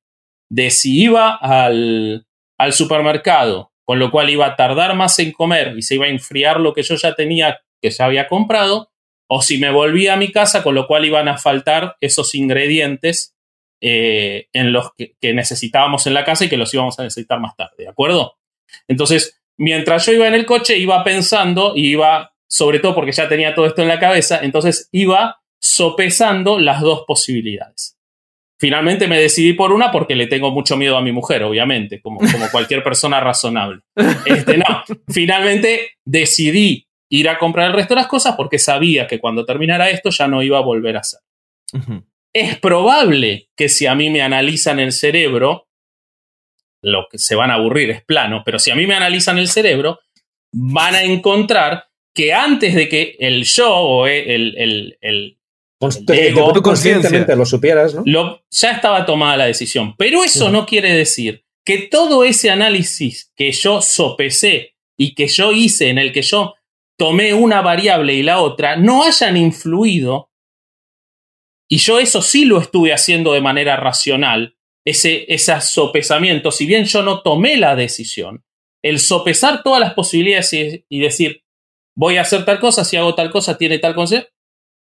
[0.50, 5.74] de si iba al, al supermercado, con lo cual iba a tardar más en comer
[5.76, 8.92] y se iba a enfriar lo que yo ya tenía, que ya había comprado,
[9.28, 13.36] o si me volvía a mi casa, con lo cual iban a faltar esos ingredientes
[13.82, 17.40] eh, en los que, que, necesitábamos en la casa y que los íbamos a necesitar
[17.40, 18.38] más tarde, ¿de acuerdo?
[18.88, 23.28] Entonces, mientras yo iba en el coche, iba pensando y iba, sobre todo porque ya
[23.28, 27.98] tenía todo esto en la cabeza, entonces iba sopesando las dos posibilidades.
[28.60, 32.20] Finalmente me decidí por una porque le tengo mucho miedo a mi mujer, obviamente, como,
[32.20, 33.82] como cualquier persona razonable.
[34.26, 39.20] Este, no, finalmente decidí ir a comprar el resto de las cosas porque sabía que
[39.20, 41.20] cuando terminara esto ya no iba a volver a hacer.
[42.34, 45.68] Es probable que si a mí me analizan el cerebro,
[46.82, 49.48] lo que se van a aburrir es plano, pero si a mí me analizan el
[49.48, 50.00] cerebro,
[50.54, 54.56] van a encontrar que antes de que el yo o el,
[55.02, 55.38] el,
[55.80, 58.42] tú conscientemente lo supieras, ¿no?
[58.50, 59.96] ya estaba tomada la decisión.
[59.98, 65.52] Pero eso no quiere decir que todo ese análisis que yo sopesé y que yo
[65.52, 66.56] hice, en el que yo
[66.98, 70.32] tomé una variable y la otra, no hayan influido.
[71.70, 76.86] Y yo eso sí lo estuve haciendo de manera racional, ese, ese sopesamiento, si bien
[76.86, 78.46] yo no tomé la decisión,
[78.82, 80.54] el sopesar todas las posibilidades
[80.88, 81.44] y, decir,
[81.94, 84.28] voy a hacer tal cosa, si hago tal cosa, tiene tal consejo,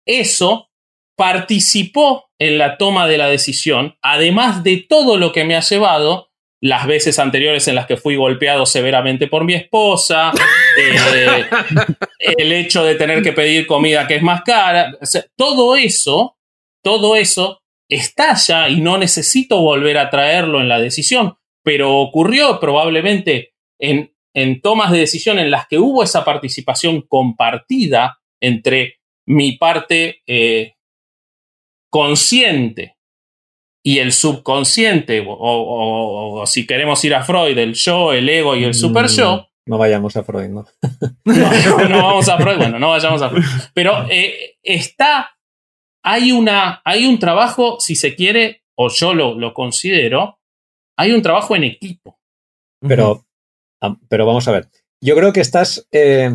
[0.07, 0.71] eso
[1.17, 6.30] participó en la toma de la decisión, además de todo lo que me ha llevado
[6.61, 10.33] las veces anteriores en las que fui golpeado severamente por mi esposa,
[10.79, 11.44] eh,
[12.18, 14.92] el hecho de tener que pedir comida que es más cara,
[15.37, 16.37] todo eso,
[16.83, 23.55] todo eso estalla y no necesito volver a traerlo en la decisión, pero ocurrió probablemente
[23.79, 30.23] en, en tomas de decisión en las que hubo esa participación compartida entre mi parte
[30.27, 30.75] eh,
[31.90, 32.96] consciente
[33.83, 38.75] y el subconsciente, o, si queremos ir a Freud, el yo, el ego y el
[38.75, 39.37] super yo.
[39.37, 40.66] Mm, no vayamos a Freud, ¿no?
[41.25, 43.45] no, no, vamos a Freud, bueno, no vayamos a Freud.
[43.73, 45.31] Pero eh, está,
[46.05, 50.38] hay, una, hay un trabajo, si se quiere, o yo lo, lo considero,
[50.99, 52.21] hay un trabajo en equipo.
[52.87, 53.27] Pero,
[54.09, 54.69] pero vamos a ver.
[55.03, 56.31] Yo creo que estás eh,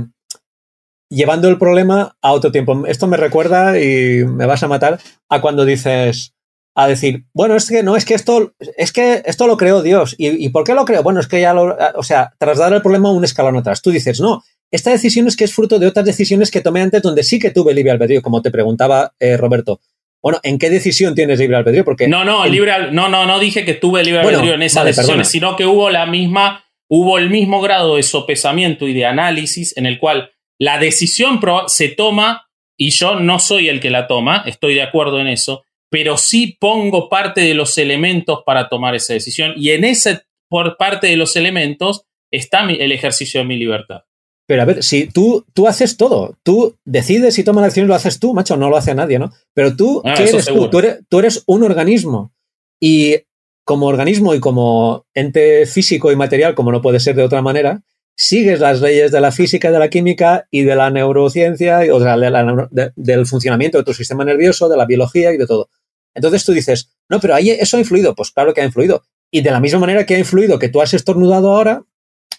[1.09, 2.85] llevando el problema a otro tiempo.
[2.87, 6.34] Esto me recuerda, y me vas a matar, a cuando dices,
[6.77, 10.13] a decir, bueno, es que no, es que esto, es que esto lo creó Dios.
[10.17, 11.01] ¿Y, por qué lo creó?
[11.03, 13.81] Bueno, es que ya lo, o sea, trasladar el problema a un escalón atrás.
[13.81, 17.01] Tú dices, no, esta decisión es que es fruto de otras decisiones que tomé antes
[17.01, 19.79] donde sí que tuve libre albedrío, como te preguntaba eh, Roberto.
[20.21, 21.85] Bueno, ¿en qué decisión tienes libre albedrío?
[21.85, 25.29] Porque no, no, libre, no, no, no dije que tuve libre albedrío en esas decisiones,
[25.29, 29.85] sino que hubo la misma, hubo el mismo grado de sopesamiento y de análisis en
[29.85, 34.73] el cual la decisión se toma y yo no soy el que la toma, estoy
[34.73, 35.63] de acuerdo en eso,
[35.95, 40.75] pero sí pongo parte de los elementos para tomar esa decisión y en ese por
[40.75, 44.01] parte de los elementos está el ejercicio de mi libertad.
[44.45, 47.87] Pero a ver, si tú, tú haces todo, tú decides y tomas la decisión y
[47.87, 49.31] lo haces tú, macho, no lo hace nadie, ¿no?
[49.53, 50.69] Pero tú, ah, ¿qué eres tú?
[51.07, 52.33] tú eres un organismo
[52.77, 53.15] y
[53.63, 57.83] como organismo y como ente físico y material, como no puede ser de otra manera,
[58.17, 62.01] sigues las leyes de la física, de la química y de la neurociencia, o
[62.97, 65.69] del funcionamiento de tu sistema nervioso, de la biología y de todo.
[66.15, 68.15] Entonces tú dices, no, pero ahí eso ha influido.
[68.15, 69.03] Pues claro que ha influido.
[69.31, 71.83] Y de la misma manera que ha influido que tú has estornudado ahora,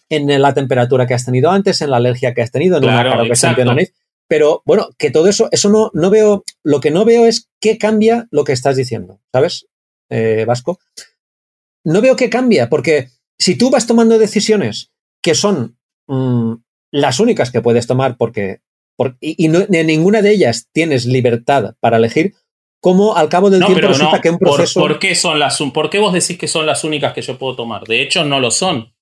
[0.08, 3.02] en la temperatura que has tenido antes, en la alergia que has tenido, en una
[3.10, 3.60] cara que exacto.
[3.60, 3.92] en la nariz.
[4.28, 7.76] Pero bueno, que todo eso, eso no, no veo, lo que no veo es qué
[7.78, 9.66] cambia lo que estás diciendo, ¿sabes,
[10.10, 10.78] eh, Vasco?
[11.84, 14.90] No veo qué cambia, porque si tú vas tomando decisiones
[15.22, 15.76] que son
[16.08, 16.54] mm,
[16.92, 18.60] las únicas que puedes tomar porque,
[18.96, 22.34] por- y, y no, en ninguna de ellas tienes libertad para elegir,
[22.86, 24.20] como al cabo del No, tiempo resulta no.
[24.22, 24.78] que un ¿Por, proceso...
[24.78, 27.56] por qué son las, ¿Por qué vos decís que son las únicas que yo puedo
[27.56, 27.82] tomar?
[27.82, 28.94] De hecho, no lo son.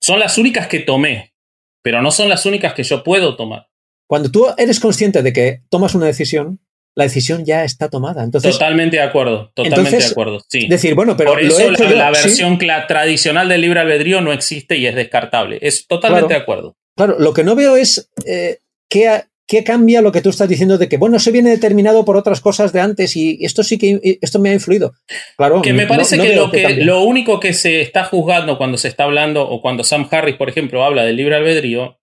[0.00, 1.34] Son las únicas que tomé,
[1.82, 3.68] pero no son las únicas que yo puedo tomar.
[4.08, 6.58] Cuando tú eres consciente de que tomas una decisión,
[6.96, 8.24] la decisión ya está tomada.
[8.24, 10.40] Entonces, Totalmente de acuerdo, totalmente Entonces, de acuerdo.
[10.48, 10.68] Sí.
[10.68, 12.28] decir, bueno, pero Por lo eso he hecho la, yo, la sí.
[12.28, 15.58] versión tradicional del libre albedrío no existe y es descartable.
[15.60, 16.38] Es totalmente Claro.
[16.38, 16.76] de acuerdo.
[16.96, 20.48] Claro, lo que no veo es eh, qué, ha- qué cambia lo que tú estás
[20.48, 23.78] diciendo de que, bueno, eso viene determinado por otras cosas de antes y esto sí
[23.78, 24.92] que esto me ha influido.
[25.36, 28.88] Claro, Que me parece no que, lo, que único que se está juzgando cuando se
[28.88, 31.98] está hablando o cuando Sam Harris, por ejemplo, habla del libre albedrío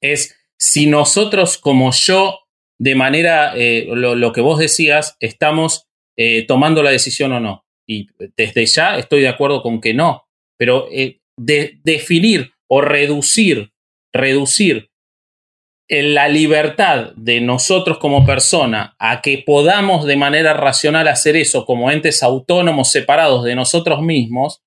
[0.00, 2.38] es si nosotros como yo,
[2.78, 7.64] de manera, eh, lo, lo que vos decías, estamos eh, tomando la decisión o no.
[7.88, 8.06] Y
[8.36, 10.28] desde ya estoy de acuerdo con que no.
[10.56, 13.72] Pero eh, de- definir o reducir,
[14.12, 14.91] reducir
[16.00, 21.90] la libertad de nosotros como persona a que podamos de manera racional hacer eso como
[21.90, 24.62] entes autónomos separados de nosotros mismos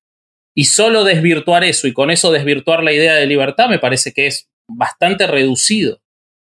[0.55, 4.27] y solo desvirtuar eso y con eso desvirtuar la idea de libertad me parece que
[4.27, 5.99] es bastante reducido.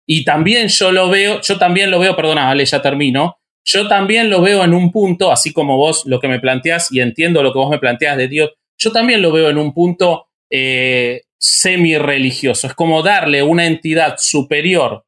[0.05, 4.29] Y también yo lo veo, yo también lo veo, perdona, Ale, ya termino, yo también
[4.29, 7.53] lo veo en un punto, así como vos lo que me planteás y entiendo lo
[7.53, 12.67] que vos me planteás de Dios, yo también lo veo en un punto eh, semi-religioso.
[12.67, 15.05] Es como darle una entidad superior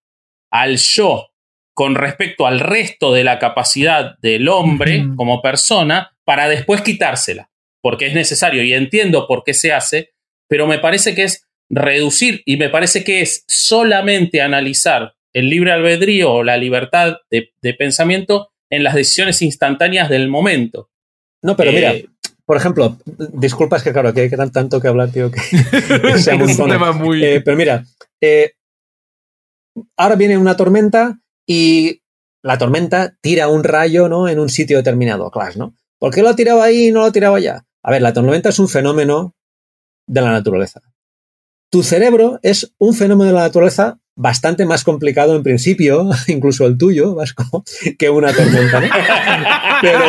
[0.51, 1.29] al yo
[1.73, 8.07] con respecto al resto de la capacidad del hombre como persona para después quitársela, porque
[8.07, 10.09] es necesario y entiendo por qué se hace,
[10.47, 15.71] pero me parece que es reducir y me parece que es solamente analizar el libre
[15.71, 20.89] albedrío o la libertad de, de pensamiento en las decisiones instantáneas del momento.
[21.43, 21.93] No, pero Eh, mira,
[22.47, 22.97] por ejemplo,
[23.33, 26.57] disculpas que claro, que hay que tan- tanto que hablar, tío, que, que se es
[26.59, 27.23] un tema muy.
[27.23, 27.83] Eh, pero mira,
[28.21, 28.53] eh,
[29.97, 32.01] ahora viene una tormenta y
[32.43, 34.27] la tormenta tira un rayo ¿no?
[34.27, 35.75] en un sitio determinado, Clash, ¿no?
[35.99, 37.65] ¿Por qué lo ha tirado ahí y no lo ha tirado allá?
[37.83, 39.35] A ver, la tormenta es un fenómeno
[40.07, 40.81] de la naturaleza.
[41.69, 46.77] Tu cerebro es un fenómeno de la naturaleza bastante más complicado en principio, incluso el
[46.77, 47.63] tuyo, Vasco,
[47.97, 48.87] que una tormenta, ¿no?
[49.81, 50.03] Pero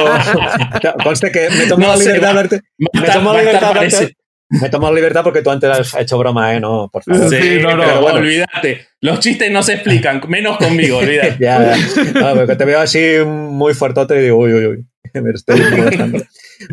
[1.05, 2.61] conste que me tomo No la libertad de hablarte.
[2.79, 4.11] Me tomo la libertad de hablarte- parecido.
[4.51, 6.61] Me tomo la libertad porque tú antes has hecho broma, ¿eh?
[6.61, 7.29] No, por favor.
[7.29, 8.19] Sí, Sí, no, no, pero bueno.
[8.21, 8.87] olvídate.
[9.03, 11.37] Los chistes no se explican, menos conmigo, olvídate.
[11.39, 12.21] ya, ya.
[12.21, 14.87] No, porque te veo así muy fuertote y digo, uy, uy, uy,
[15.21, 15.61] me estoy.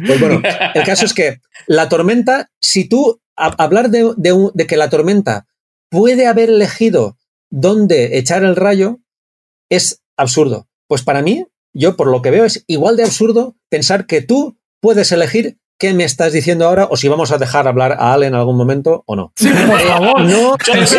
[0.07, 0.41] Pues bueno,
[0.73, 4.77] el caso es que la tormenta, si tú a- hablar de, de un- de que
[4.77, 5.45] la tormenta
[5.89, 7.17] puede haber elegido
[7.51, 8.99] dónde echar el rayo,
[9.69, 10.67] es absurdo.
[10.87, 14.57] Pues para mí, yo por lo que veo, es igual de absurdo pensar que tú
[14.81, 18.27] puedes elegir qué me estás diciendo ahora o si vamos a dejar hablar a Ale
[18.27, 19.33] en algún momento o no.
[19.35, 20.21] Sí, por favor.
[20.21, 20.93] No, Es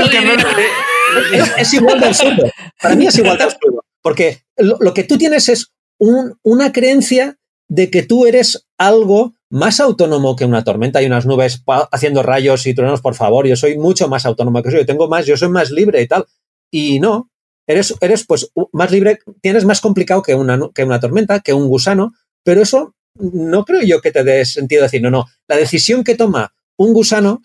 [1.33, 2.43] es, es igual de absurdo.
[2.83, 3.83] Para mí es igual de absurdo.
[4.03, 7.39] Porque lo, lo que tú tienes es un- una creencia
[7.69, 11.63] de que tú eres algo más autónomo que una tormenta y unas nubes
[11.93, 13.47] haciendo rayos y truenos, por favor.
[13.47, 14.79] Yo soy mucho más autónomo que eso.
[14.79, 16.27] Yo tengo más, yo soy más libre y tal.
[16.71, 17.31] Y no.
[17.69, 21.67] Eres, eres pues más libre, tienes más complicado que una, que una tormenta, que un
[21.67, 22.13] gusano,
[22.45, 25.27] pero eso no creo yo que te dé sentido decir, no, no.
[25.49, 27.43] La decisión que toma un gusano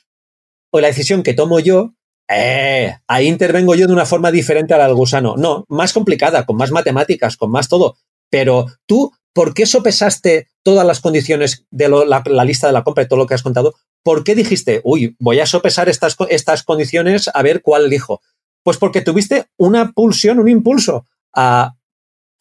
[0.71, 1.95] o la decisión que tomo yo
[2.33, 5.35] eh, ahí intervengo yo de una forma diferente a la del gusano.
[5.37, 7.97] No, más complicada, con más matemáticas, con más todo.
[8.29, 12.83] Pero tú, ¿por qué sopesaste todas las condiciones de lo- la, la lista de la
[12.83, 13.73] compra y todo lo que has contado?
[14.03, 18.21] ¿Por qué dijiste, uy, voy a sopesar estas, estas condiciones a ver cuál elijo?
[18.63, 21.73] Pues porque tuviste una pulsión, un impulso a,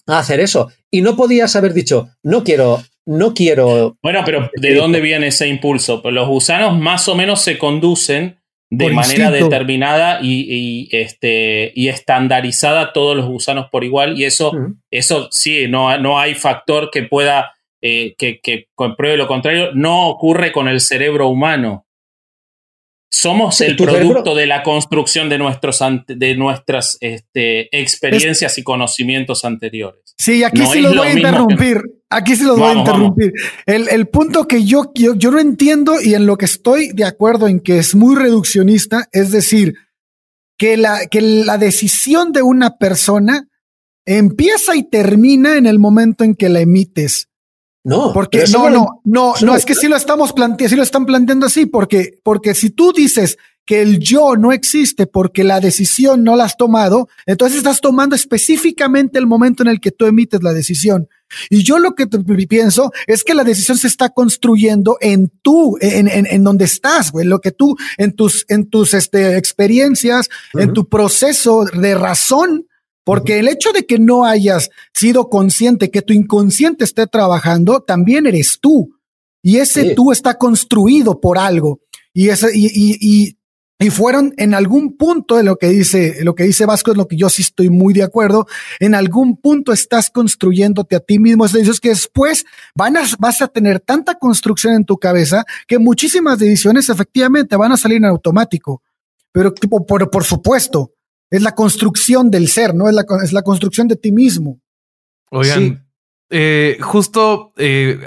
[0.06, 0.70] a hacer eso.
[0.90, 3.96] Y no podías haber dicho, no quiero, no quiero.
[4.02, 6.02] Bueno, pero ¿de dónde viene ese impulso?
[6.02, 8.39] Pues los gusanos más o menos se conducen
[8.72, 9.48] de Por manera instinto.
[9.48, 14.18] determinada y, y, este, y estandarizada todos los gusanos por igual.
[14.18, 14.52] Y eso,
[14.90, 17.52] eso sí, no, no hay factor que pueda,
[17.82, 19.70] eh, que, que compruebe lo contrario.
[19.74, 21.84] No ocurre con el cerebro humano.
[23.12, 28.56] Somos Sí, el producto cerebro- de la construcción de, nuestros ante- de nuestras este, experiencias
[28.56, 30.14] y conocimientos anteriores.
[30.16, 31.82] Sí, aquí No sí lo voy a que- interrumpir.
[32.10, 33.32] Aquí sí los voy a interrumpir.
[33.66, 37.04] El, el punto que yo, yo, yo no entiendo y en lo que estoy de
[37.04, 39.74] acuerdo en que es muy reduccionista, es decir,
[40.58, 43.48] que la, que la decisión de una persona
[44.04, 47.29] empieza y termina en el momento en que la emites.
[47.82, 51.06] No, porque no, no, no, no, es que sí lo estamos planteando, sí lo están
[51.06, 56.24] planteando así, porque, porque si tú dices que el yo no existe porque la decisión
[56.24, 60.42] no la has tomado, entonces estás tomando específicamente el momento en el que tú emites
[60.42, 61.08] la decisión.
[61.48, 62.06] Y yo lo que
[62.48, 67.12] pienso es que la decisión se está construyendo en tú, en, en, en donde estás,
[67.12, 72.66] güey, lo que tú, en tus, en tus este, experiencias, en tu proceso de razón,
[73.10, 78.24] porque el hecho de que no hayas sido consciente, que tu inconsciente esté trabajando, también
[78.24, 78.94] eres tú.
[79.42, 81.80] Y ese tú está construido por algo.
[82.14, 83.36] Y, ese, y, y, y
[83.82, 87.08] y fueron en algún punto de lo que dice, lo que dice Vasco es lo
[87.08, 88.46] que yo sí estoy muy de acuerdo.
[88.78, 91.46] En algún punto estás construyéndote a ti mismo.
[91.46, 92.44] Es decir, que después
[92.76, 97.72] van a, vas a tener tanta construcción en tu cabeza que muchísimas decisiones efectivamente van
[97.72, 98.82] a salir en automático.
[99.32, 100.92] Pero tipo, por, por supuesto,
[101.30, 102.88] es la construcción del ser, ¿no?
[102.88, 104.60] Es la, es la construcción de ti mismo.
[105.30, 105.86] Oigan,
[106.32, 107.98] eh, justo eh,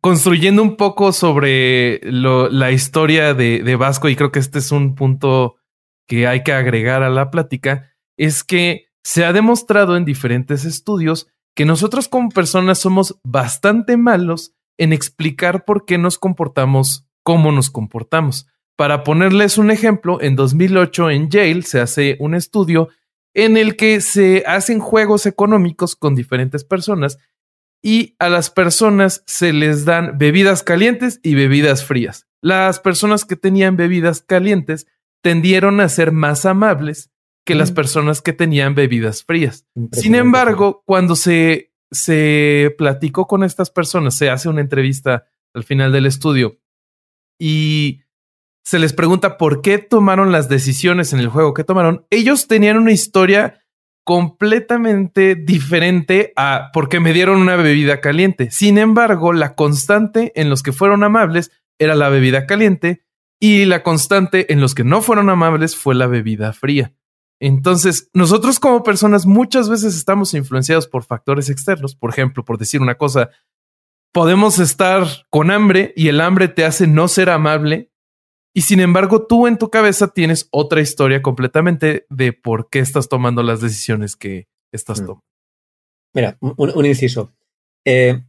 [0.00, 5.56] construyendo un poco sobre la historia de, Vasco, y creo que este es un punto
[6.08, 11.28] que hay que agregar a la plática, es que se ha demostrado en diferentes estudios
[11.54, 17.70] que nosotros como personas somos bastante malos en explicar por qué nos comportamos como nos
[17.70, 18.46] comportamos.
[18.80, 22.88] Para ponerles un ejemplo, en 2008 en Yale se hace un estudio
[23.34, 27.18] en el que se hacen juegos económicos con diferentes personas
[27.82, 32.26] y a las personas se les dan bebidas calientes y bebidas frías.
[32.40, 34.86] Las personas que tenían bebidas calientes
[35.20, 37.10] tendieron a ser más amables
[37.44, 39.66] que las personas que tenían bebidas frías.
[39.92, 45.92] Sin embargo, cuando se, se platicó con estas personas, se hace una entrevista al final
[45.92, 46.58] del estudio
[47.38, 48.00] y
[48.70, 52.76] se les pregunta por qué tomaron las decisiones en el juego que tomaron, ellos tenían
[52.76, 53.64] una historia
[54.04, 58.48] completamente diferente a porque me dieron una bebida caliente.
[58.52, 61.50] Sin embargo, la constante en los que fueron amables
[61.80, 63.02] era la bebida caliente
[63.40, 66.92] y la constante en los que no fueron amables fue la bebida fría.
[67.40, 71.96] Entonces, nosotros como personas muchas veces estamos influenciados por factores externos.
[71.96, 73.30] Por ejemplo, por decir una cosa,
[74.12, 77.89] podemos estar con hambre y el hambre te hace no ser amable
[78.52, 83.08] y sin embargo, tú en tu cabeza tienes otra historia completamente de por qué estás
[83.08, 85.06] tomando las decisiones que estás mm.
[85.06, 85.24] tomando.
[86.12, 87.32] Mira, un, inciso.
[87.84, 88.20] Eh,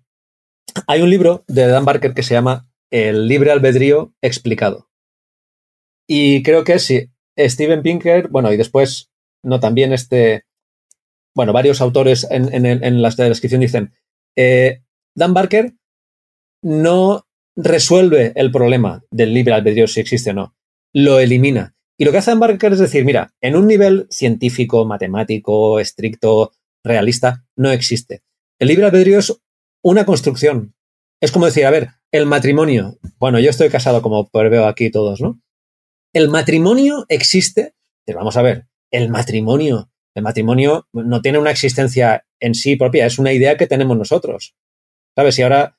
[0.87, 4.89] hay un libro de Dan Barker que se llama El libre albedrío explicado.
[6.07, 9.09] Y creo que sí, Steven Pinker, bueno, y después,
[9.43, 10.45] no también este,
[11.33, 13.93] bueno, varios autores en, en, la descripción dicen,
[14.35, 14.83] eh,
[15.15, 15.73] Dan Barker
[16.61, 20.55] no resuelve el problema del libre albedrío si existe o no.
[20.93, 21.75] Lo elimina.
[21.97, 26.51] Y lo que hace Barker es decir, mira, en un nivel científico, matemático, estricto,
[26.83, 28.23] realista, no existe.
[28.59, 29.39] El libre albedrío es
[29.83, 30.73] una construcción.
[31.21, 32.97] Es como decir, a ver, el matrimonio.
[33.19, 35.39] Bueno, yo estoy casado como veo aquí todos, ¿no?
[36.13, 37.75] El matrimonio existe,
[38.05, 43.05] pero vamos a ver, el matrimonio, el matrimonio no tiene una existencia en sí propia,
[43.05, 44.55] es una idea que tenemos nosotros.
[45.15, 45.37] ¿Sabes?
[45.39, 45.77] Y ahora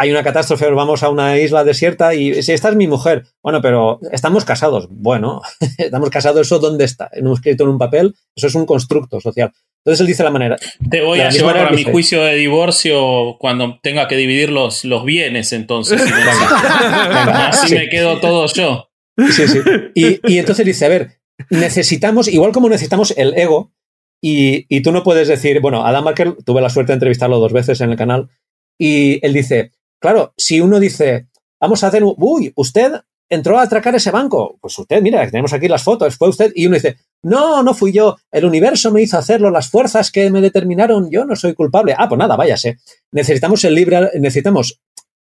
[0.00, 3.60] hay una catástrofe, vamos a una isla desierta y si esta es mi mujer, bueno,
[3.60, 4.88] pero estamos casados.
[4.90, 5.42] Bueno,
[5.78, 7.10] estamos casados, ¿eso dónde está?
[7.20, 9.52] No escrito en un papel, eso es un constructo social.
[9.84, 10.56] Entonces él dice la manera.
[10.90, 15.04] Te voy a llevar a mi juicio de divorcio cuando tenga que dividir los, los
[15.04, 16.00] bienes, entonces.
[16.02, 18.88] Así me quedo todo yo.
[19.18, 19.58] Sí, sí.
[19.94, 21.20] Y, entonces dice, a ver,
[21.50, 23.74] necesitamos, igual como necesitamos el ego,
[24.22, 27.52] y, y tú no puedes decir, bueno, Adam Marker, tuve la suerte de entrevistarlo dos
[27.52, 28.30] veces en el canal,
[28.78, 31.28] y él dice, Claro, si uno dice,
[31.60, 32.92] vamos a hacer, uy, usted
[33.28, 36.66] entró a atracar ese banco, pues usted, mira, tenemos aquí las fotos, fue usted, y
[36.66, 40.40] uno dice, no, no fui yo, el universo me hizo hacerlo, las fuerzas que me
[40.40, 41.94] determinaron, yo no soy culpable.
[41.96, 42.78] Ah, pues nada, váyase.
[43.12, 44.80] Necesitamos el libre, necesitamos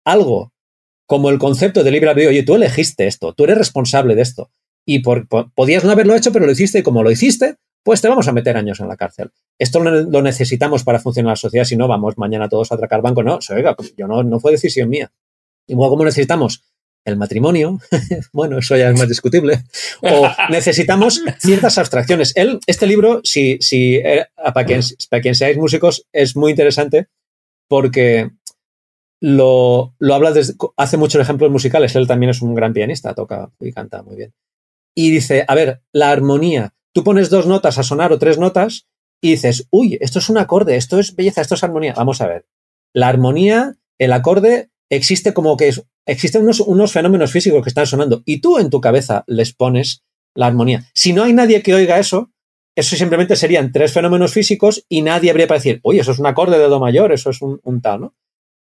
[0.04, 0.52] algo
[1.06, 2.30] como el concepto de libre albedrío.
[2.30, 4.50] Oye, tú elegiste esto, tú eres responsable de esto.
[4.86, 8.08] Y por, podías no haberlo hecho, pero lo hiciste, y como lo hiciste, pues te
[8.08, 9.30] vamos a meter años en la cárcel.
[9.58, 13.22] Esto lo necesitamos para funcionar la sociedad, si no vamos mañana todos a atracar banco.
[13.22, 15.12] No, oiga, yo no, no fue decisión mía.
[15.66, 16.64] Igual como necesitamos
[17.04, 17.78] el matrimonio,
[18.32, 19.64] bueno, eso ya es más discutible,
[20.00, 22.32] o necesitamos ciertas abstracciones.
[22.34, 24.80] Él, este libro, si, si, eh, para, quien,
[25.10, 27.08] para quien seáis músicos, es muy interesante
[27.68, 28.30] porque
[29.20, 31.94] lo, lo habla desde, hace muchos ejemplos musicales.
[31.96, 34.32] Él también es un gran pianista, toca y canta muy bien.
[34.94, 38.86] Y dice, a ver, la armonía Tú pones dos notas a sonar o tres notas
[39.20, 41.94] y dices, uy, esto es un acorde, esto es belleza, esto es armonía.
[41.94, 42.46] Vamos a ver.
[42.92, 45.72] La armonía, el acorde, existe como que
[46.06, 50.04] existen unos, unos fenómenos físicos que están sonando y tú en tu cabeza les pones
[50.34, 50.88] la armonía.
[50.94, 52.30] Si no hay nadie que oiga eso,
[52.76, 56.26] eso simplemente serían tres fenómenos físicos y nadie habría para decir, oye, eso es un
[56.26, 58.14] acorde de do mayor, eso es un, tal, ¿no?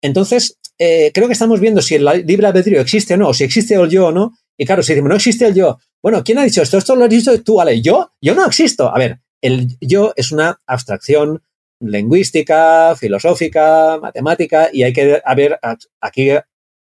[0.02, 3.44] Entonces, eh, creo que estamos viendo si el libre albedrío existe o no, o si
[3.44, 4.34] existe el yo o no.
[4.56, 6.78] Y claro, si decimos no existe el yo, bueno, ¿quién ha dicho esto?
[6.78, 8.94] Esto lo has dicho tú, vale, yo, yo no existo.
[8.94, 11.42] A ver, el yo es una abstracción
[11.80, 15.60] lingüística, filosófica, matemática, y hay que, a ver,
[16.02, 16.30] aquí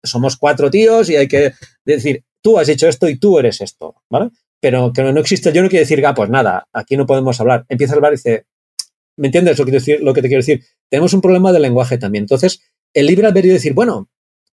[0.03, 1.53] somos cuatro tíos y hay que
[1.85, 4.31] decir, tú has hecho esto y tú eres esto, ¿vale?
[4.59, 7.65] Pero que no existe, yo no quiero decir, ah, pues nada, aquí no podemos hablar.
[7.67, 8.45] Empieza a hablar y dice,
[9.17, 10.63] ¿me entiendes lo que, te quiero decir?
[10.89, 12.23] Tenemos un problema de lenguaje también.
[12.23, 12.61] Entonces,
[12.93, 14.09] el libre albedrío decir, bueno,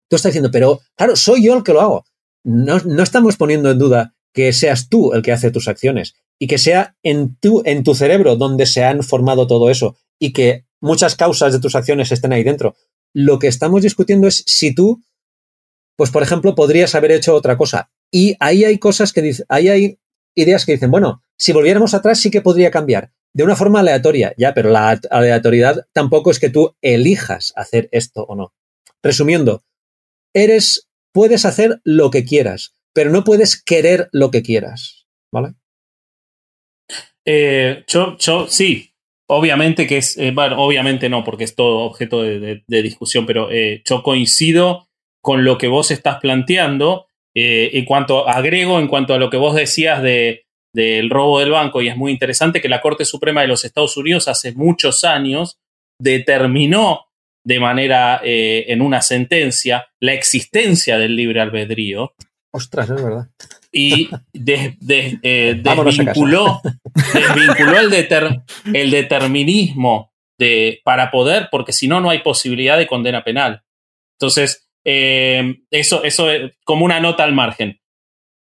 [0.09, 2.05] tú estás diciendo, pero claro, soy yo el que lo hago.
[2.45, 6.47] No, no estamos poniendo en duda que seas tú el que hace tus acciones y
[6.47, 10.66] que sea en tu, en tu cerebro donde se han formado todo eso y que
[10.78, 12.76] muchas causas de tus acciones estén ahí dentro.
[13.14, 15.03] Lo que estamos discutiendo es si tú,
[15.97, 17.91] pues por ejemplo, podrías haber hecho otra cosa.
[18.12, 19.99] Y ahí hay cosas que dicen, ahí hay
[20.34, 23.12] ideas que dicen, bueno, si volviéramos atrás sí que podría cambiar.
[23.32, 28.24] De una forma aleatoria, ya, pero la aleatoriedad tampoco es que tú elijas hacer esto
[28.24, 28.53] o no.
[29.03, 29.64] Resumiendo,
[30.34, 35.07] eres, puedes hacer lo que quieras, pero no puedes querer lo que quieras.
[35.31, 35.53] ¿Vale?
[37.27, 38.95] Eh, yo, yo, sí,
[39.29, 43.83] obviamente que es, eh, bueno, obviamente no, porque es todo objeto de, discusión, pero eh,
[43.85, 44.89] yo coincido
[45.21, 47.07] con lo que vos estás planteando.
[47.35, 51.83] en cuanto agrego, en cuanto a lo que vos decías de, del robo del banco,
[51.83, 55.59] y es muy interesante que la Corte Suprema de los Estados Unidos hace muchos años
[56.01, 57.09] determinó
[57.45, 62.15] de manera, en una sentencia, la existencia del libre albedrío.
[62.57, 63.29] Ostras, es verdad
[63.77, 64.77] y eh,
[65.63, 66.63] desvinculó,
[68.73, 73.63] el, determinismo de, para poder, porque si no, no hay posibilidad de condena penal.
[74.19, 77.81] Entonces, eh, eso, eso es como una nota al margen.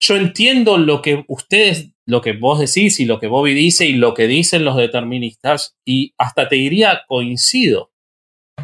[0.03, 3.93] Yo entiendo lo que ustedes, lo que vos decís y lo que Bobby dice y
[3.93, 7.93] lo que dicen los deterministas, y hasta te diría coincido.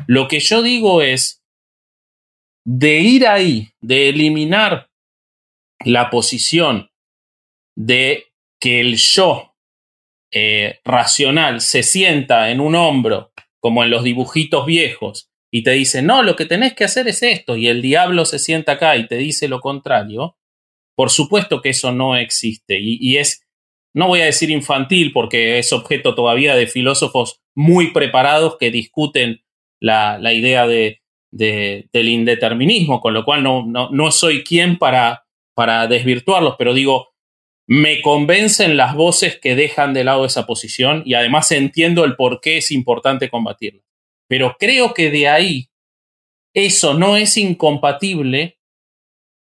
[0.07, 1.43] Lo que yo digo es,
[2.65, 4.86] de ir ahí, de eliminar
[5.85, 6.91] la posición
[7.77, 8.27] de
[8.61, 9.55] que el yo
[10.33, 16.03] eh, racional se sienta en un hombro, como en los dibujitos viejos, y te dice,
[16.03, 19.07] no, lo que tenés que hacer es esto, y el diablo se sienta acá y
[19.07, 20.37] te dice lo contrario,
[20.97, 23.47] por supuesto que eso no existe, y, es,
[23.95, 29.43] no voy a decir infantil, porque es objeto todavía de filósofos muy preparados que discuten
[29.81, 31.01] la, idea de,
[31.31, 35.26] del indeterminismo, con lo cual no, no, no soy quien para
[35.57, 37.15] para desvirtuarlos, pero digo,
[37.67, 42.41] me convencen las voces que dejan de lado esa posición y además entiendo el por
[42.41, 43.83] qué es importante combatirla.
[44.29, 45.71] Pero creo que de ahí
[46.55, 48.59] eso no es incompatible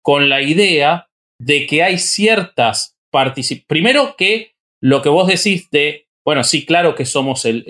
[0.02, 1.10] con la idea
[1.40, 3.68] de que hay ciertas participaciones.
[3.68, 7.64] Primero que lo que vos decís de, bueno, sí, claro que somos el,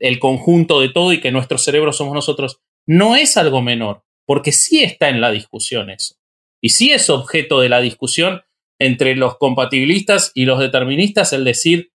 [0.00, 4.52] el, conjunto de todo y que nuestro cerebro somos nosotros, no es algo menor, porque
[4.52, 6.14] sí está en la discusión eso.
[6.60, 8.42] Y sí es objeto de la discusión
[8.78, 11.92] entre los compatibilistas y los deterministas el decir,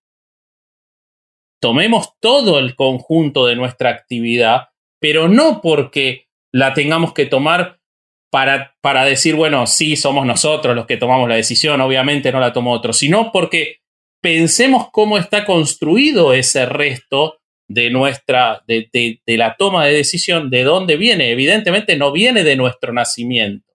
[1.60, 4.68] tomemos todo el conjunto de nuestra actividad,
[5.00, 7.80] pero no porque la tengamos que tomar
[8.30, 12.52] para, para decir, bueno, sí, somos nosotros los que tomamos la decisión, obviamente no la
[12.52, 13.78] tomó otro, sino porque
[14.22, 17.38] pensemos cómo está construido ese resto
[17.68, 18.88] de nuestra, de,
[19.24, 21.30] de la toma de decisión, de dónde viene.
[21.30, 23.65] Evidentemente no viene de nuestro nacimiento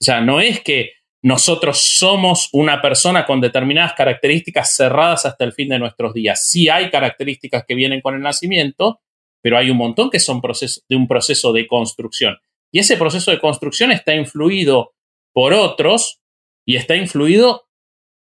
[0.00, 0.92] o sea, no es que
[1.22, 6.48] nosotros somos una persona con determinadas características cerradas hasta el fin de nuestros días.
[6.48, 9.00] Sí hay características que vienen con el nacimiento,
[9.42, 12.38] pero hay un montón que son de un proceso de construcción.
[12.72, 14.94] Y ese proceso de construcción está influido
[15.32, 16.20] por otros
[16.64, 17.66] y está influido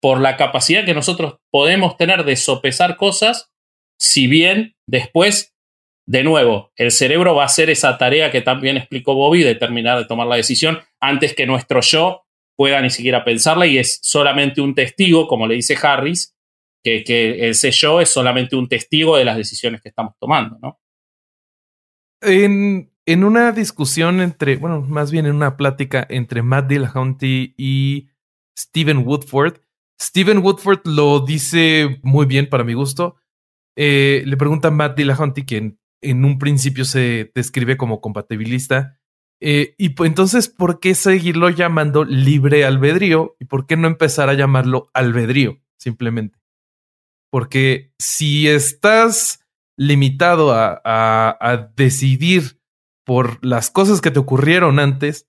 [0.02, 3.50] por la capacidad que nosotros podemos tener de sopesar cosas,
[3.98, 5.53] si bien después
[6.06, 9.98] de nuevo, el cerebro va a hacer esa tarea que también explicó Bobby de terminar
[9.98, 12.24] de tomar la decisión antes que nuestro yo
[12.56, 16.36] pueda ni siquiera pensarla y es solamente un testigo, como le dice Harris,
[16.82, 20.78] que, ese yo es solamente un testigo de las decisiones que estamos tomando, ¿no?
[22.20, 28.08] En, una discusión entre, bueno, más bien en una plática entre Matt Dillahunty y
[28.58, 29.58] Stephen Woodford,
[30.00, 33.16] Stephen Woodford lo dice muy bien para mi gusto.
[33.76, 39.00] Eh, le pregunta a Matt Dillahunty, quien en un principio se describe como compatibilista.
[39.40, 43.36] Eh, y pues, entonces, ¿por qué seguirlo llamando libre albedrío?
[43.40, 45.60] ¿Y por qué no empezar a llamarlo albedrío?
[45.78, 46.38] Simplemente.
[47.30, 49.40] Porque si estás
[49.76, 52.60] limitado a, a, decidir
[53.04, 55.28] por las cosas que te ocurrieron antes,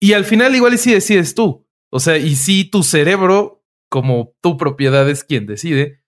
[0.00, 1.68] y al final igual y si decides tú.
[1.90, 5.99] O sea, y si tu cerebro, como tu propiedad es quien decide,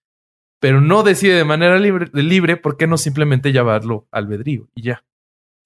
[0.63, 5.05] pero no decide de manera libre, libre ¿por qué no simplemente llamarlo albedrío y ya?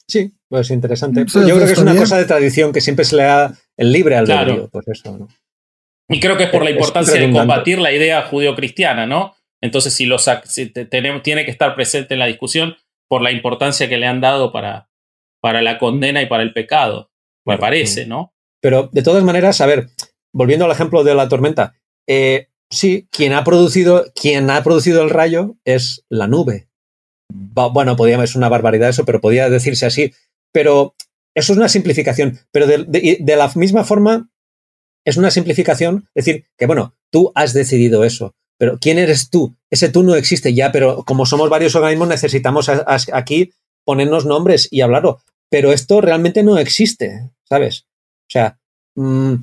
[0.09, 1.27] Sí, pues interesante.
[1.27, 4.17] Yo creo que es una cosa de tradición que siempre se le da el libre
[4.17, 4.71] al claro.
[4.73, 5.29] pues eso, ¿no?
[6.09, 9.35] Y creo que es por la importancia de combatir la idea judio-cristiana, ¿no?
[9.61, 10.31] Entonces, si, los,
[10.89, 12.77] tenemos, tiene que estar presente en la discusión
[13.07, 14.89] por la importancia que le han dado para,
[15.43, 17.11] para la condena y para el pecado,
[17.45, 18.33] me parece, ¿no?
[18.63, 19.89] Pero de todas maneras, a ver,
[20.33, 21.75] volviendo al ejemplo de la tormenta,
[22.09, 26.69] eh, sí, quien ha producido, quien ha producido el rayo es la nube.
[27.33, 30.13] Bueno, podía, es una barbaridad eso, pero podía decirse así.
[30.53, 30.95] Pero
[31.35, 32.39] eso es una simplificación.
[32.53, 34.31] Pero de, la misma forma,
[35.05, 38.35] es una simplificación decir que, bueno, tú has decidido eso.
[38.59, 39.55] Pero ¿quién eres tú?
[39.71, 42.71] Ese tú no existe ya, pero como somos varios organismos, necesitamos
[43.13, 43.53] aquí
[43.85, 45.21] ponernos nombres y hablarlo.
[45.51, 47.87] Pero esto realmente no existe, ¿sabes?
[48.29, 48.59] O sea,
[48.95, 49.35] mm,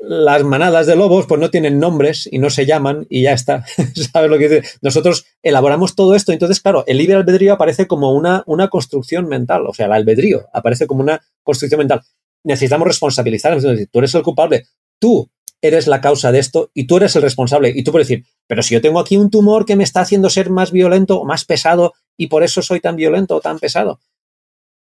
[0.00, 3.64] las manadas de lobos pues no tienen nombres y no se llaman y ya está.
[4.12, 4.68] ¿Sabes lo que dice?
[4.80, 9.66] Nosotros elaboramos todo esto, entonces, claro, el libre albedrío aparece como una, una construcción mental,
[9.66, 12.02] o sea, el albedrío aparece como una construcción mental.
[12.44, 14.66] Necesitamos responsabilizarnos, tú eres el culpable,
[14.98, 15.30] tú
[15.62, 17.70] eres la causa de esto y tú eres el responsable.
[17.74, 20.30] Y tú puedes decir, pero si yo tengo aquí un tumor que me está haciendo
[20.30, 24.00] ser más violento o más pesado y por eso soy tan violento o tan pesado.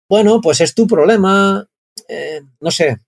[0.09, 1.69] Bueno, pues es tu problema,
[2.09, 2.99] eh, no sé,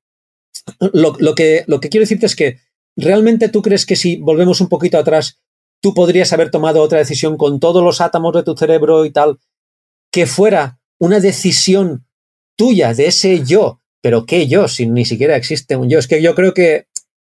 [0.92, 2.58] lo, que, lo que quiero decirte es que
[2.96, 5.40] realmente tú crees que si volvemos un poquito atrás,
[5.80, 9.38] tú podrías haber tomado otra decisión con todos los átomos de tu cerebro y tal,
[10.10, 12.06] que fuera una decisión
[12.56, 14.68] tuya, de ese yo, pero ¿qué yo?
[14.68, 15.98] Si ni siquiera existe un yo.
[15.98, 16.86] Es que yo creo que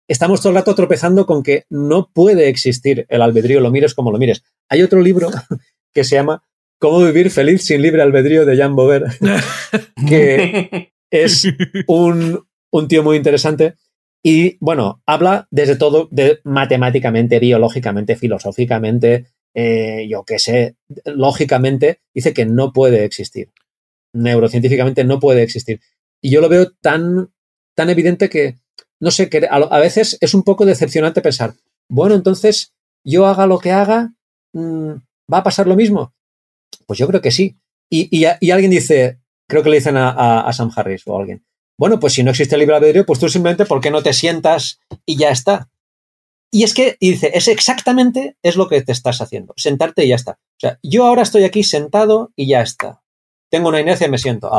[0.07, 4.11] estamos todo el rato tropezando con que no puede existir el albedrío, lo mires como
[4.11, 4.43] lo mires.
[4.69, 5.29] Hay otro libro
[5.93, 6.43] que se llama
[6.79, 9.05] Cómo vivir feliz sin libre albedrío de Jan Bover,
[10.07, 11.47] que es
[11.87, 12.45] un,
[12.77, 13.75] un tío muy interesante.
[14.23, 22.33] Y bueno, habla desde todo, de matemáticamente, biológicamente, filosóficamente, eh, yo qué sé, lógicamente, dice
[22.33, 23.51] que no puede existir.
[24.13, 25.79] Neurocientíficamente no puede existir.
[26.21, 27.31] Y yo lo veo tan,
[27.75, 28.57] tan evidente que,
[28.99, 31.53] no sé, que a, veces es un poco decepcionante pensar,
[31.87, 32.73] bueno, entonces
[33.05, 34.13] yo haga lo que haga,
[34.53, 34.91] mm,
[35.31, 36.13] ¿va a pasar lo mismo?
[36.87, 37.57] Pues yo creo que sí.
[37.89, 41.45] Y, alguien dice, creo que le dicen a, a Sam Harris o alguien,
[41.77, 44.13] bueno, pues si no existe el libre albedrío, pues tú simplemente, ¿por qué no te
[44.13, 45.69] sientas y ya está?
[46.51, 50.09] Y es que, y dice, es exactamente es lo que te estás haciendo, sentarte y
[50.09, 50.31] ya está.
[50.31, 53.01] O sea, yo ahora estoy aquí sentado y ya está.
[53.49, 54.49] Tengo una inercia y me siento.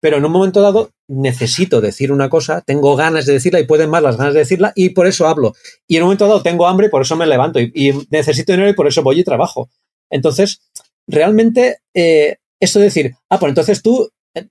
[0.00, 3.90] Pero en un momento dado necesito decir una cosa, tengo ganas de decirla y pueden
[3.90, 5.54] más las ganas de decirla y por eso hablo.
[5.88, 8.70] Y en un momento dado tengo hambre y por eso me levanto y, necesito dinero
[8.70, 9.70] y por eso voy y trabajo.
[10.10, 10.60] Entonces,
[11.06, 14.10] realmente, eh, esto de decir, ah, pues entonces tú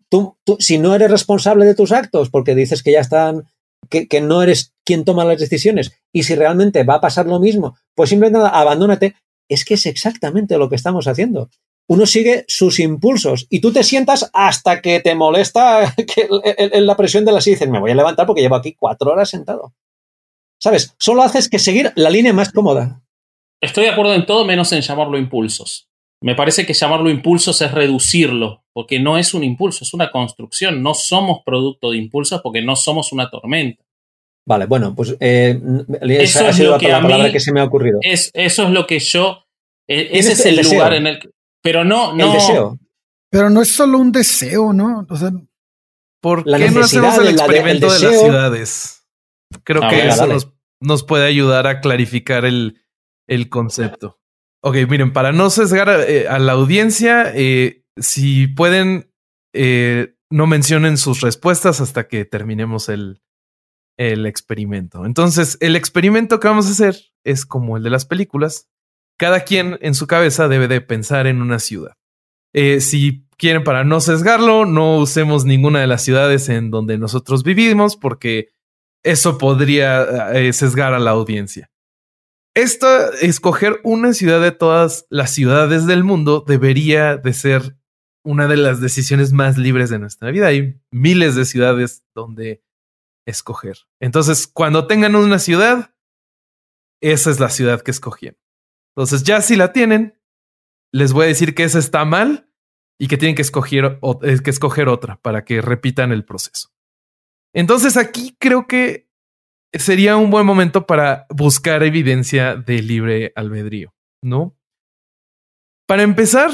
[0.09, 3.43] tú, si no eres responsable de tus actos, porque dices que ya están,
[3.89, 7.75] que, no eres quien toma las decisiones, y si realmente va a pasar lo mismo,
[7.95, 9.15] pues simplemente abandónate.
[9.49, 11.49] Es que es exactamente lo que estamos haciendo.
[11.89, 16.29] Uno sigue sus impulsos y tú te sientas hasta que te molesta que,
[16.79, 17.55] la presión de la silla.
[17.55, 19.73] Dices, me voy a levantar porque llevo aquí cuatro horas sentado.
[20.61, 20.95] ¿Sabes?
[20.97, 23.03] Solo haces que seguir la línea más cómoda.
[23.61, 25.89] Estoy de acuerdo en todo menos en llamarlo impulsos.
[26.21, 30.81] Me parece que llamarlo impulsos es reducirlo, porque no es un impulso, es una construcción.
[30.81, 33.83] No somos producto de impulsos porque no somos una tormenta.
[34.45, 35.59] Vale, bueno, pues eh,
[36.01, 37.99] eso es lo que la palabra que se me ha ocurrido.
[38.01, 39.45] Es, eso es lo que yo.
[39.87, 41.29] E, ese es el, lugar en el que.
[41.61, 42.25] Pero no, no.
[42.25, 42.79] El deseo.
[43.29, 45.07] Pero no es solo un deseo, ¿no?
[45.09, 45.31] O sea,
[46.19, 49.07] ¿por qué no hacemos el experimento de, las ciudades?
[49.63, 50.27] Creo que eso
[50.79, 52.81] nos, puede ayudar a clarificar el,
[53.27, 54.19] el concepto.
[54.61, 59.11] Ok, miren, para no sesgar eh, a la audiencia, eh, si pueden,
[59.53, 63.21] eh, no mencionen sus respuestas hasta que terminemos el,
[63.97, 65.05] el experimento.
[65.05, 68.69] Entonces, el experimento que vamos a hacer es como el de las películas.
[69.17, 71.95] Cada quien en su cabeza debe de pensar en una ciudad.
[72.79, 77.95] si quieren, para no sesgarlo, no usemos ninguna de las ciudades en donde nosotros vivimos,
[77.95, 78.49] porque
[79.03, 81.69] eso podría sesgar a la audiencia.
[82.55, 87.77] Esta, escoger una ciudad de todas las ciudades del mundo debería de ser
[88.23, 90.47] una de las decisiones más libres de nuestra vida.
[90.47, 92.63] Hay miles de ciudades donde
[93.25, 93.77] escoger.
[93.99, 95.93] Entonces, cuando tengan una ciudad,
[97.01, 98.39] esa es la ciudad que escogieron.
[98.95, 100.19] Entonces, ya si la tienen,
[100.93, 102.49] les voy a decir que esa está mal
[102.99, 106.69] y que tienen que escoger, eh, que escoger otra para que repitan el proceso.
[107.53, 109.09] Entonces, aquí creo que
[109.73, 114.57] sería un buen momento para buscar evidencia de libre albedrío, ¿no?
[115.87, 116.51] Para empezar,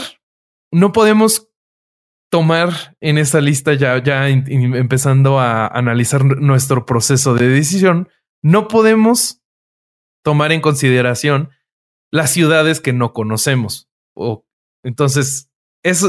[0.71, 1.48] no podemos
[2.29, 8.09] tomar en esta lista ya, ya empezando a analizar nuestro proceso de decisión,
[8.41, 9.41] no podemos
[10.23, 11.49] tomar en consideración
[12.11, 13.89] las ciudades que no conocemos.
[14.15, 14.45] O,
[14.83, 15.51] entonces,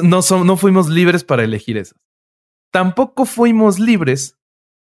[0.03, 1.99] no, son, no fuimos libres para elegir esas.
[2.73, 4.39] tampoco fuimos libres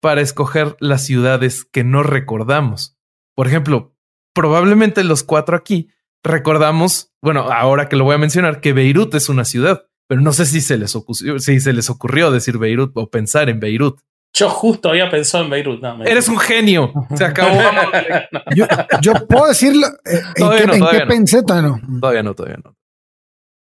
[0.00, 2.96] para escoger las ciudades que no recordamos.
[3.34, 3.94] Por ejemplo,
[4.34, 5.90] probablemente los cuatro aquí
[6.22, 10.32] recordamos, bueno, ahora que lo voy a mencionar, que Beirut es una ciudad, pero no
[10.32, 14.00] sé si se les ocurrió, si se les ocurrió decir Beirut o pensar en Beirut.
[14.32, 15.80] Yo justo había pensado en Beirut.
[15.80, 16.92] No, Eres un genio.
[17.16, 17.58] Se acabó.
[19.00, 19.86] yo, puedo decirlo.
[20.04, 21.42] Eh, ¿En, qué, pensé?
[21.42, 22.00] Todavía no.
[22.00, 22.76] Todavía no, todavía no.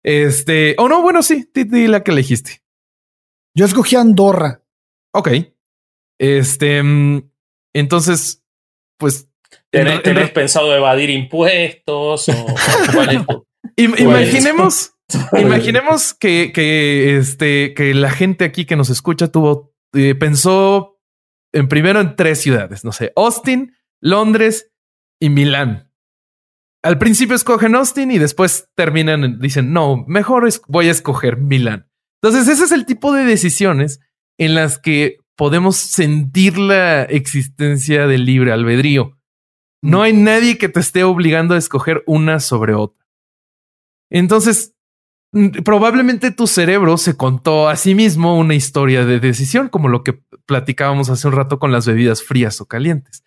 [0.04, 0.76] Este.
[0.78, 1.50] O oh, no, bueno, sí.
[1.54, 2.62] Di la que elegiste.
[3.54, 4.64] Yo escogí Andorra.
[5.14, 5.30] Ok.
[6.18, 6.82] Este.
[6.82, 7.30] Mm,
[7.74, 8.44] entonces,
[8.98, 9.28] pues.
[9.70, 12.30] ¿Tenés, pensado evadir impuestos?
[12.30, 12.46] O,
[13.76, 14.94] imaginemos.
[15.40, 21.00] Imaginemos que, que, este, que la gente aquí que nos escucha tuvo, eh, pensó
[21.54, 24.72] en primero en tres ciudades, no sé, Austin, Londres
[25.20, 25.92] y Milán.
[26.84, 31.88] Al principio escogen Austin y después terminan, dicen, no, mejor voy a escoger Milán.
[32.22, 34.00] Entonces, ese es el tipo de decisiones
[34.40, 39.18] en las que podemos sentir la existencia del libre albedrío.
[39.84, 43.08] No hay nadie que te esté obligando a escoger una sobre otra.
[44.12, 44.76] Entonces,
[45.64, 50.22] probablemente tu cerebro se contó a sí mismo una historia de decisión, como lo que
[50.46, 53.24] platicábamos hace un rato con las bebidas frías o calientes.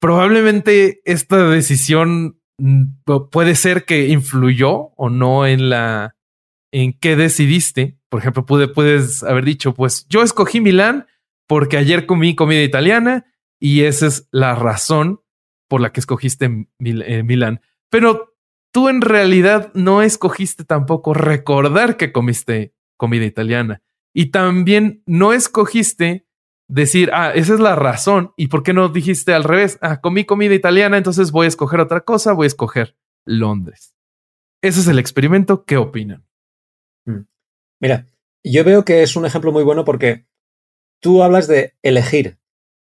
[0.00, 2.84] Probablemente esta decisión mm,
[3.30, 6.16] puede ser que influyó o no en la
[6.72, 7.98] en qué decidiste.
[8.08, 11.06] Por ejemplo, puedes haber dicho, pues yo escogí Milán
[11.46, 13.26] porque ayer comí comida italiana
[13.60, 15.20] y esa es la razón
[15.68, 17.60] por la que escogiste eh, Milán.
[17.90, 18.33] Pero
[18.74, 23.82] tú en realidad no escogiste tampoco recordar que comiste comida italiana.
[24.12, 26.26] Y también no escogiste
[26.68, 28.32] decir, ah, esa es la razón.
[28.36, 29.78] ¿Y por qué no dijiste al revés?
[29.80, 33.94] Ah, comí comida italiana, entonces voy a escoger otra cosa, voy a escoger Londres.
[34.60, 35.64] Ese es el experimento.
[35.64, 36.26] ¿Qué opinan?
[37.04, 37.26] Mm.
[37.80, 38.08] Mira,
[38.42, 40.26] yo veo que es un ejemplo muy bueno porque
[41.00, 42.40] tú hablas de elegir.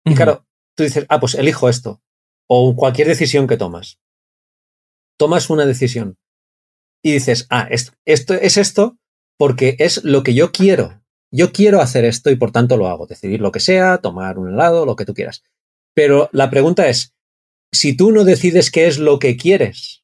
[0.05, 2.03] Y claro, tú dices, ah, pues elijo esto.
[2.47, 3.99] O cualquier decisión que tomas
[5.19, 6.17] tomas una decisión
[7.03, 7.93] y dices, ah, esto,
[8.33, 8.97] es esto
[9.37, 11.03] porque es lo que yo quiero.
[11.31, 13.05] Yo quiero hacer esto y por tanto lo hago.
[13.05, 15.43] Decidir lo que sea, tomar un helado, lo que tú quieras.
[15.93, 17.13] Pero la pregunta es,
[17.71, 20.03] si tú no decides qué es lo que quieres,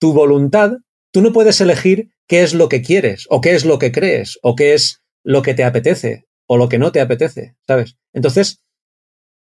[0.00, 0.72] tu voluntad,
[1.12, 4.38] tú no puedes elegir qué es lo que quieres, o qué es lo que crees,
[4.42, 7.96] o qué es lo que te apetece, o lo que no te apetece, ¿sabes?
[8.12, 8.62] Entonces,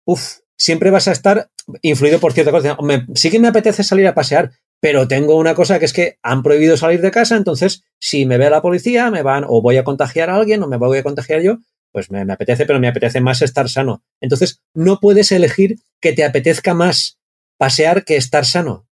[0.05, 1.49] uff, siempre vas a estar
[1.81, 2.77] influido por cierta cosa.
[3.15, 6.43] sí que me apetece salir a pasear, pero tengo una cosa que es que han
[6.43, 9.83] prohibido salir de casa, entonces si me ve la policía, me van o voy a
[9.83, 11.57] contagiar a alguien o me voy a contagiar yo,
[11.91, 14.03] pues me, apetece, pero me apetece más estar sano.
[14.19, 17.19] Entonces no puedes elegir que te apetezca más
[17.57, 18.85] pasear que estar sano.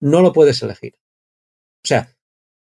[0.00, 0.94] No lo puedes elegir.
[1.82, 2.10] O sea,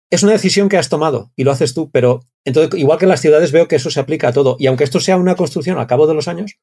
[0.09, 3.09] es una decisión que has tomado y lo haces tú, pero entonces, igual que en
[3.09, 4.55] las ciudades, veo que eso se aplica a todo.
[4.59, 6.57] Y aunque esto sea una construcción al cabo de los años,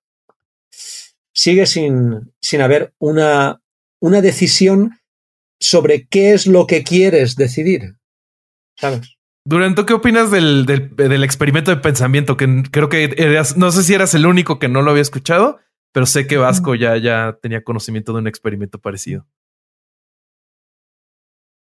[1.32, 3.62] sigue sin, sin haber una,
[4.00, 4.98] una decisión
[5.62, 7.96] sobre qué es lo que quieres decidir.
[8.76, 9.16] ¿Sabes?
[9.44, 12.36] Durante, ¿qué opinas del, del, experimento de pensamiento?
[12.36, 15.58] Que creo que eras, no sé si eras el único que no lo había escuchado,
[15.92, 19.26] pero sé que Vasco ya, ya tenía conocimiento de un experimento parecido.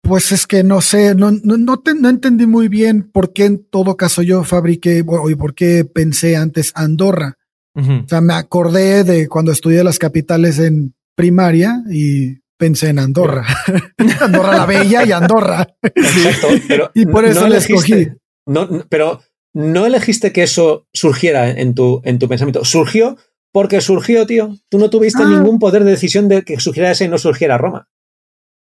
[0.04, 3.96] Pues es que no sé, no, no, no, entendí muy bien por qué en todo
[3.96, 7.38] caso yo fabriqué y por qué pensé antes Andorra.
[7.76, 13.46] O sea, me acordé de cuando estudié las capitales en primaria y pensé en Andorra.
[14.22, 15.68] Andorra la Bella y Andorra.
[15.82, 18.08] Exacto, pero y por eso no escogí.
[18.46, 19.22] No, pero
[19.54, 22.64] no elegiste que eso surgiera en tu, en tu pensamiento.
[22.64, 23.18] Surgió
[23.52, 24.56] porque surgió, tío.
[24.70, 25.28] Tú no tuviste ah.
[25.28, 27.90] ningún poder de decisión de que surgiera ese y no surgiera Roma.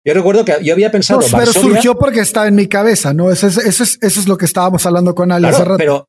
[0.05, 1.21] Yo recuerdo que yo había pensado.
[1.31, 3.31] pero surgió porque estaba en mi cabeza, ¿no?
[3.31, 5.47] Eso es, eso es, eso es lo que estábamos hablando con Ali
[5.79, 6.07] Pero,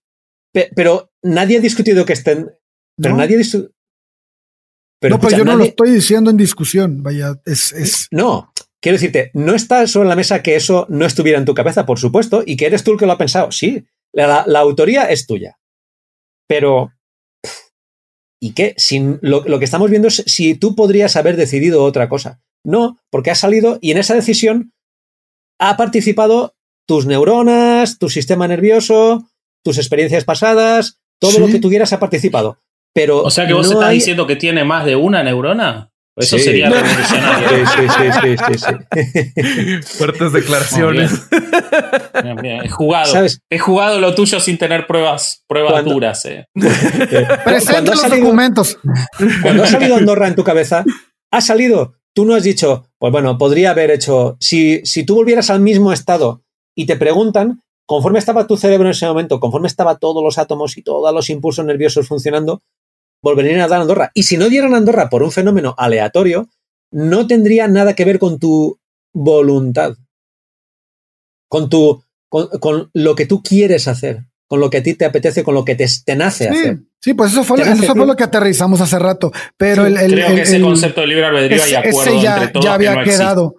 [0.77, 2.51] pero nadie ha discutido que estén.
[3.01, 3.39] Pero nadie ha
[5.03, 7.03] no, pero yo no lo estoy diciendo en discusión.
[7.03, 11.45] Vaya, es, No, quiero decirte, no está sobre la mesa que eso no estuviera en
[11.45, 13.51] tu cabeza, por supuesto, y que eres tú el que lo ha pensado.
[13.53, 15.59] Sí, la, autoría es tuya.
[16.47, 16.93] Pero.
[18.43, 18.75] ¿Y qué?
[18.77, 22.43] Sin, lo, lo, que estamos viendo es si tú podrías haber decidido otra cosa.
[22.65, 24.73] No, porque has salido y en esa decisión
[25.59, 26.55] ha participado
[26.87, 29.31] tus neuronas, tu sistema nervioso,
[29.63, 32.59] tus experiencias pasadas, todo lo que tuvieras ha participado.
[32.93, 35.91] Pero o sea que vos estás diciendo que tiene más de una neurona.
[36.17, 37.67] Eso sería revolucionario.
[37.67, 41.29] Sí, sí, sí, sí, Fuertes declaraciones.
[42.63, 43.27] He jugado.
[43.49, 46.25] He jugado lo tuyo sin tener pruebas, pruebas duras.
[46.27, 46.47] Eh.
[47.45, 48.79] Presenta los documentos.
[49.43, 50.85] Cuando ha salido Andorra en tu cabeza,
[51.31, 51.95] ha salido.
[52.13, 54.37] Tú no has dicho, pues bueno, podría haber hecho.
[54.41, 56.43] Si, si tú volvieras al mismo estado
[56.75, 60.77] y te preguntan, conforme estaba tu cerebro en ese momento, conforme estaba todos los átomos
[60.77, 62.63] y todos los impulsos nerviosos funcionando,
[63.23, 64.11] volverían a dar Andorra.
[64.15, 66.49] Y si no dieran Andorra por un fenómeno aleatorio,
[66.91, 68.79] no tendría nada que ver con tu
[69.13, 69.97] voluntad,
[71.49, 75.45] con tu, con, lo que tú quieres hacer, con lo que a ti te apetece,
[75.45, 76.81] con lo que te, nace hacer.
[77.01, 79.33] Sí, pues eso fue, eso fue lo que aterrizamos hace rato.
[79.57, 82.75] Pero el, creo que ese concepto de libre albedrío hay acuerdo ya, entre todos ya
[82.75, 83.57] había quedado.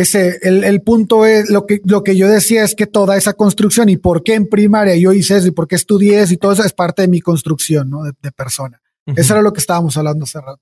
[0.00, 3.34] Ese, el, el, punto es lo que, lo que yo decía es que toda esa
[3.34, 6.36] construcción y por qué en primaria yo hice eso y por qué estudié eso y
[6.36, 8.02] todo eso es parte de mi construcción, ¿no?
[8.04, 8.80] De, persona.
[9.16, 10.60] Eso era lo que estábamos hablando hace rato.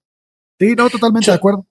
[0.59, 1.66] Sí, no, totalmente de acuerdo.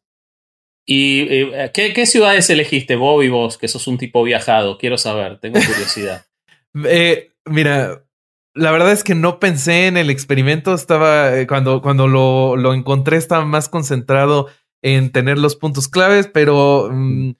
[0.85, 4.77] ¿Y eh, ¿qué, ciudades elegiste, Bob y vos, que sos un tipo viajado?
[4.77, 6.25] Quiero saber, tengo curiosidad.
[6.85, 8.05] eh, mira,
[8.53, 10.75] la verdad es que no pensé en el experimento.
[10.75, 14.47] Estaba, eh, cuando, cuando lo, lo, encontré, estaba más concentrado
[14.83, 17.31] en tener los puntos claves, pero mm,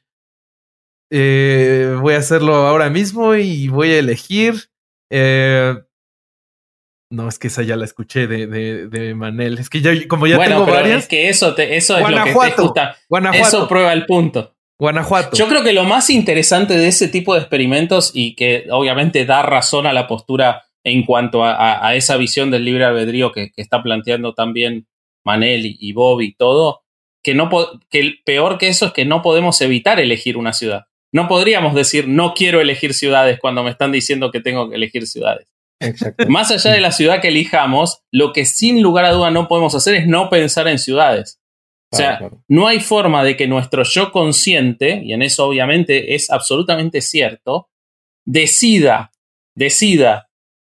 [1.10, 4.56] eh, voy a hacerlo ahora mismo y voy a elegir.
[5.10, 5.76] Eh,
[7.12, 9.58] no, es que esa ya la escuché de, de, de Manel.
[9.58, 11.04] Es que ya, como ya tengo varias.
[11.04, 12.98] Es que eso, te, eso es lo que te gusta.
[13.08, 13.48] Guanajuato.
[13.48, 14.56] Eso prueba el punto.
[14.78, 15.38] Guanajuato.
[15.38, 19.42] Yo creo que lo más interesante de ese tipo de experimentos y que obviamente da
[19.44, 23.62] razón a la postura en cuanto a, a, esa visión del libre albedrío que, que
[23.62, 24.88] está planteando también
[25.24, 26.84] Manel y, y Bob y todo,
[27.24, 27.50] que, no
[27.90, 30.86] que peor que eso es que no podemos evitar elegir una ciudad.
[31.16, 35.08] No podríamos decir no quiero elegir ciudades cuando me están diciendo que tengo que elegir
[35.08, 35.48] ciudades.
[36.28, 39.74] Más allá de la ciudad que elijamos, lo que sin lugar a duda no podemos
[39.76, 41.40] hacer es no pensar en ciudades.
[41.94, 46.30] O sea, no hay forma de que nuestro yo consciente, y en eso obviamente es
[46.30, 47.70] absolutamente cierto,
[48.26, 49.12] decida,
[49.56, 50.28] decida,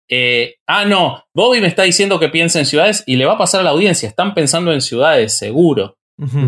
[0.09, 3.37] eh, ah, no, Bobby me está diciendo que piensa en ciudades y le va a
[3.37, 5.95] pasar a la audiencia, están pensando en ciudades, seguro.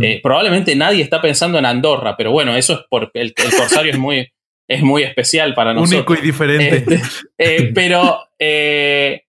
[0.01, 3.91] Eh, probablemente nadie está pensando en Andorra, pero bueno, eso es porque el, el corsario
[3.91, 4.27] es muy,
[4.67, 6.05] es muy especial para nosotros.
[6.07, 6.77] Único y diferente.
[6.77, 7.01] Este,
[7.37, 9.23] eh, pero, eh,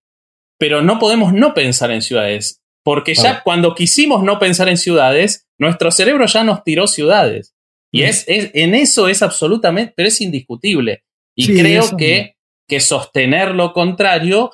[0.57, 5.47] pero no podemos no pensar en ciudades, porque ya cuando quisimos no pensar en ciudades,
[5.57, 7.53] nuestro cerebro ya nos tiró ciudades.
[7.91, 11.03] Y es, es, en eso es absolutamente, pero es indiscutible.
[11.35, 12.35] Y creo que,
[12.67, 14.51] que sostener lo contrario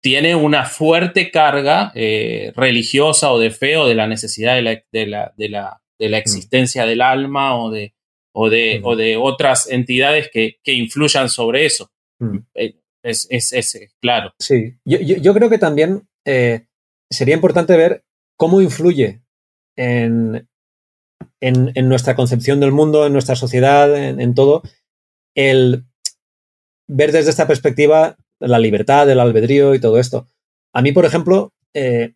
[0.00, 4.82] tiene una fuerte carga eh, religiosa o de fe o de la necesidad de la,
[4.92, 7.94] de la, de la, de la existencia del alma o de,
[8.32, 11.90] o de, o de otras entidades que, que influyan sobre eso.
[12.54, 14.32] Eh, es, es, es, claro.
[14.38, 16.66] Sí, yo, yo, creo que también eh,
[17.10, 18.04] sería importante ver
[18.36, 19.22] cómo influye
[19.76, 20.48] en,
[21.40, 24.62] en, en, nuestra concepción del mundo, en nuestra sociedad, en, en, todo,
[25.34, 25.84] el
[26.88, 30.26] ver desde esta perspectiva la libertad, el albedrío y todo esto.
[30.72, 32.14] A mí, por ejemplo, eh,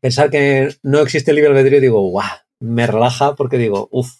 [0.00, 2.28] pensar que no existe el libre albedrío, digo, guau,
[2.60, 4.12] me relaja porque digo, uff,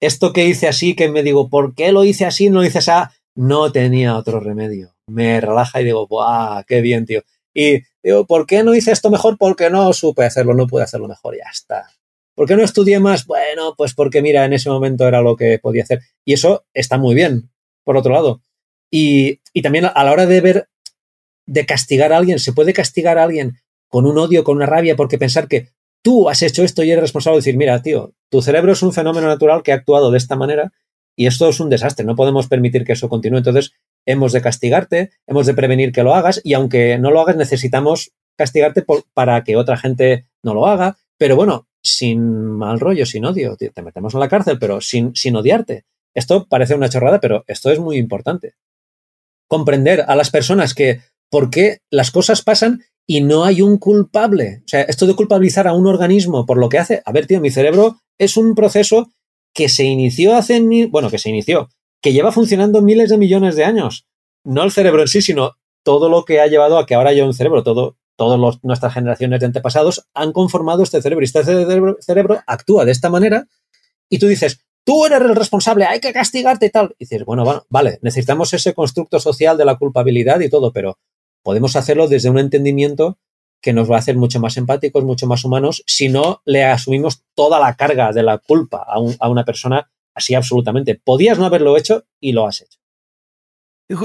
[0.00, 2.50] esto que hice así, que me digo, ¿por qué lo hice así?
[2.50, 2.90] No lo hice así,
[3.36, 4.94] no tenía otro remedio.
[5.06, 6.64] Me relaja y digo, ¡guau!
[6.66, 7.22] ¡Qué bien, tío!
[7.54, 9.36] Y digo, ¿por qué no hice esto mejor?
[9.38, 11.88] Porque no supe hacerlo, no pude hacerlo mejor, ya está.
[12.34, 13.26] ¿Por qué no estudié más?
[13.26, 16.00] Bueno, pues porque mira, en ese momento era lo que podía hacer.
[16.24, 17.50] Y eso está muy bien,
[17.84, 18.42] por otro lado.
[18.94, 20.68] Y, también a la hora de ver,
[21.46, 24.96] de castigar a alguien, se puede castigar a alguien con un odio, con una rabia,
[24.96, 25.68] porque pensar que
[26.02, 28.92] tú has hecho esto y eres responsable de decir, mira, tío, tu cerebro es un
[28.92, 30.72] fenómeno natural que ha actuado de esta manera
[31.16, 33.38] y esto es un desastre, no podemos permitir que eso continúe.
[33.38, 33.72] Entonces,
[34.06, 38.12] hemos de castigarte, hemos de prevenir que lo hagas y aunque no lo hagas, necesitamos
[38.36, 38.84] castigarte
[39.14, 43.82] para que otra gente no lo haga, pero bueno, sin mal rollo, sin odio, te
[43.82, 45.84] metemos en la cárcel, pero sin, sin odiarte.
[46.14, 48.54] Esto parece una chorrada, pero esto es muy importante.
[49.48, 54.62] Comprender a las personas que por qué las cosas pasan y no hay un culpable.
[54.64, 57.40] O sea, esto de culpabilizar a un organismo por lo que hace, a ver, tío,
[57.40, 59.10] mi cerebro es un proceso
[59.54, 61.68] que se inició hace, bueno, que se inició,
[62.00, 64.06] que lleva funcionando miles de millones de años.
[64.44, 67.24] No el cerebro en sí, sino todo lo que ha llevado a que ahora haya
[67.24, 71.44] un cerebro, todo, todas nuestras generaciones de antepasados han conformado este cerebro y este
[72.00, 73.46] cerebro, actúa de esta manera
[74.08, 76.94] y tú dices, tú eres el responsable, hay que castigarte y tal.
[76.98, 80.98] Y dices, bueno, vale, necesitamos ese constructo social de la culpabilidad y todo, pero
[81.42, 83.18] podemos hacerlo desde un entendimiento
[83.60, 87.22] que nos va a hacer mucho más empáticos, mucho más humanos, si no le asumimos
[87.34, 91.00] toda la carga de la culpa a, una persona así absolutamente.
[91.02, 92.78] Podías no haberlo hecho y lo has hecho.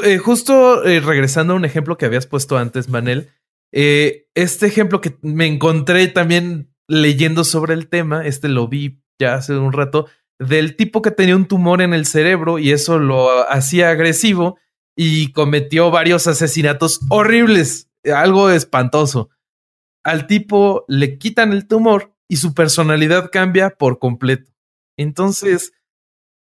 [0.04, 3.32] Eh, justo eh, regresando a un ejemplo que habías puesto antes, Manel,
[3.72, 9.36] eh, este ejemplo que me encontré también leyendo sobre el tema, este lo vi ya
[9.36, 10.06] hace un rato,
[10.40, 14.58] del tipo que tenía un tumor en el cerebro y eso lo hacía agresivo
[14.96, 19.30] y cometió varios asesinatos horribles, algo espantoso.
[20.04, 24.52] Al tipo le quitan el tumor y su personalidad cambia por completo.
[24.98, 25.74] Entonces,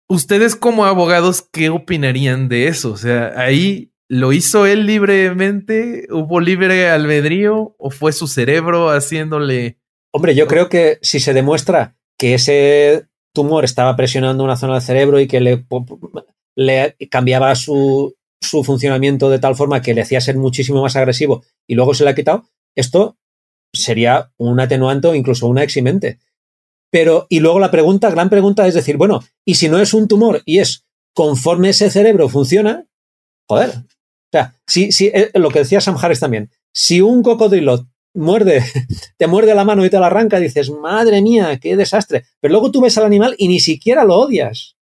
[0.08, 2.92] ustedes como abogados, ¿qué opinarían de eso?
[2.92, 9.78] O sea, ahí lo hizo él libremente, hubo libre albedrío o fue su cerebro haciéndole...
[10.12, 14.82] Hombre, yo creo que si se demuestra que ese tumor estaba presionando una zona del
[14.82, 20.36] cerebro y que le, cambiaba su, su funcionamiento de tal forma que le hacía ser
[20.36, 22.44] muchísimo más agresivo y luego se le ha quitado,
[22.76, 23.16] esto
[23.72, 26.18] sería un atenuante o incluso una eximente.
[26.90, 30.08] Pero, y luego la pregunta, gran pregunta es decir, bueno, y si no es un
[30.08, 32.86] tumor y es conforme ese cerebro funciona,
[33.48, 33.70] joder.
[33.70, 38.62] O sea, si, si, eh, lo que decía Sam Harris también, si un cocodrilo muerde,
[39.16, 42.24] te muerde la mano y te la arranca, dices, madre mía, qué desastre.
[42.40, 44.76] Pero luego tú ves al animal y ni siquiera lo odias.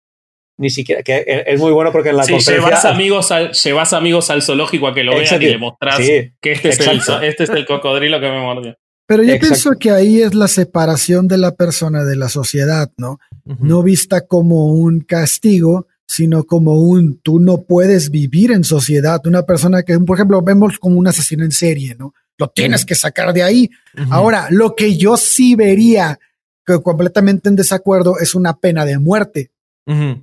[0.60, 4.28] Ni siquiera, que es muy bueno porque en la sí, Llevas amigos, al, llevas amigos
[4.28, 7.50] al zoológico a que lo vean y le mostrás que este es, el, este es
[7.50, 8.76] el cocodrilo que me mordió.
[9.08, 13.20] Pero yo pienso que ahí es la separación de la persona de la sociedad, ¿no?
[13.44, 19.26] No vista como un castigo, sino como un tú no puedes vivir en sociedad.
[19.26, 22.12] Una persona que, por ejemplo, vemos como un asesino en serie, ¿no?
[22.38, 23.70] Lo tienes que sacar de ahí.
[24.10, 26.18] Ahora, lo que yo sí vería
[26.64, 29.50] que completamente en desacuerdo es una pena de muerte.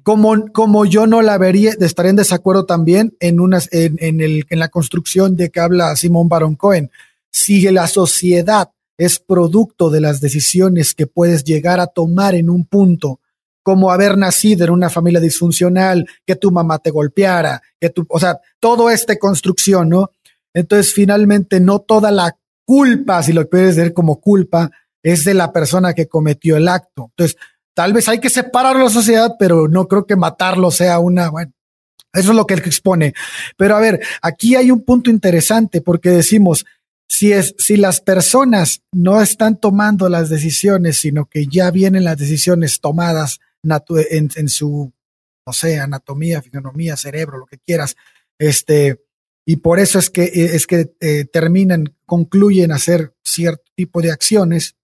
[0.04, 4.46] Como, como yo no la vería, estaría en desacuerdo también en, unas, en, en, el,
[4.50, 6.92] en la construcción de que habla Simón Baron Cohen.
[7.32, 12.66] Si la sociedad es producto de las decisiones que puedes llegar a tomar en un
[12.66, 13.20] punto,
[13.64, 18.20] como haber nacido en una familia disfuncional, que tu mamá te golpeara, que tu, o
[18.20, 20.12] sea, todo esta construcción, ¿no?
[20.56, 24.72] Entonces, finalmente, no toda la culpa, si lo puedes ver como culpa,
[25.04, 27.12] es de la persona que cometió el acto.
[27.12, 27.38] Entonces,
[27.76, 31.52] tal vez hay que separar la sociedad, pero no creo que matarlo sea una, bueno,
[32.14, 33.14] eso es lo que expone.
[33.58, 36.66] Pero a ver, aquí hay un punto interesante porque decimos,
[37.08, 42.18] si, es, si las personas no están tomando las decisiones, sino que ya vienen las
[42.18, 43.42] decisiones tomadas
[44.10, 44.94] en, en su,
[45.46, 47.98] no sé, anatomía, fisionomía, cerebro, lo que quieras,
[48.40, 49.05] este,
[49.46, 54.76] y por eso es que, es que eh, terminan, concluyen hacer cierto tipo de acciones,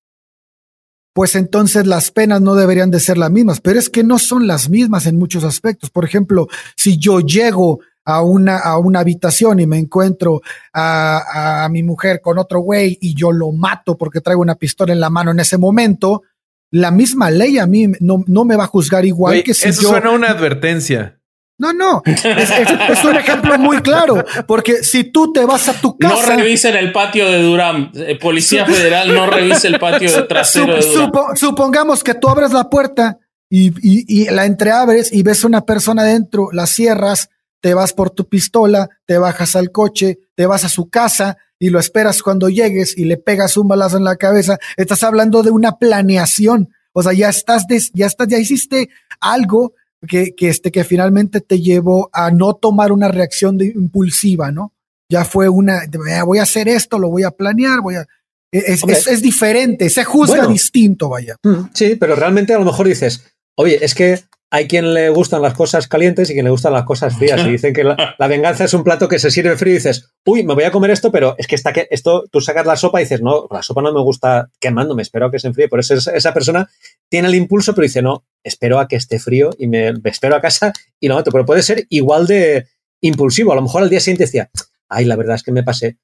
[1.14, 4.47] pues entonces las penas no deberían de ser las mismas, pero es que no son
[4.47, 5.89] las mismas en muchos aspectos.
[5.89, 6.47] Por ejemplo,
[6.78, 10.41] si yo llego a una, a una habitación y me encuentro
[10.74, 14.93] a, a mi mujer con otro güey y yo lo mato porque traigo una pistola
[14.93, 16.24] en la mano en ese momento,
[16.72, 19.82] la misma ley a mí no, no me va a juzgar igual que si eso
[19.82, 19.89] yo.
[19.89, 21.20] suena una advertencia.
[21.62, 25.95] No, no, es, es, un ejemplo muy claro, porque si tú te vas a tu
[25.95, 26.16] casa...
[26.16, 30.82] No revisen el patio de Durán, eh, Policía Federal no revise el patio trasero de
[30.82, 31.12] Durán.
[31.36, 36.03] supongamos que tú abres la puerta y, y, y, la entreabres y ves una persona
[36.03, 40.70] dentro, la cierras, te vas por tu pistola, te bajas al coche, te vas a
[40.70, 44.57] su casa y lo esperas cuando llegues y le pegas un balazo en la cabeza.
[44.78, 46.70] Estás hablando de una planeación.
[46.91, 48.89] O sea, ya estás, ya estás, ya hiciste
[49.20, 49.76] algo
[50.08, 54.74] que, que, este, que finalmente te llevó a no tomar una reacción de, impulsiva, ¿no?
[55.10, 55.82] Ya fue una,
[56.26, 58.08] voy a hacer esto, lo voy a planear, voy a,
[58.52, 61.36] es, es, es, diferente, se juzga bueno, distinto, vaya.
[61.74, 63.24] Sí, pero realmente a lo mejor dices,
[63.56, 64.20] oye, es que
[64.54, 67.39] hay quien le gustan las cosas calientes y quien le gustan las cosas frías.
[67.45, 70.12] Y dicen que la, la, venganza es un plato que se sirve frío y dices,
[70.26, 72.76] uy, me voy a comer esto, pero es que está que esto, tú sacas la
[72.76, 75.70] sopa y dices, no, la sopa no me gusta quemándome, espero a que se enfríe.
[75.70, 76.70] Por eso esa persona
[77.10, 80.36] tiene el impulso, pero dice, no, espero a que esté frío y me, me espero
[80.36, 81.32] a casa y lo mato.
[81.32, 82.68] Pero puede ser igual de
[82.99, 83.54] impulsivo.
[83.54, 84.52] A lo mejor al día siguiente decía,
[84.89, 85.97] ay, la verdad es que me pasé.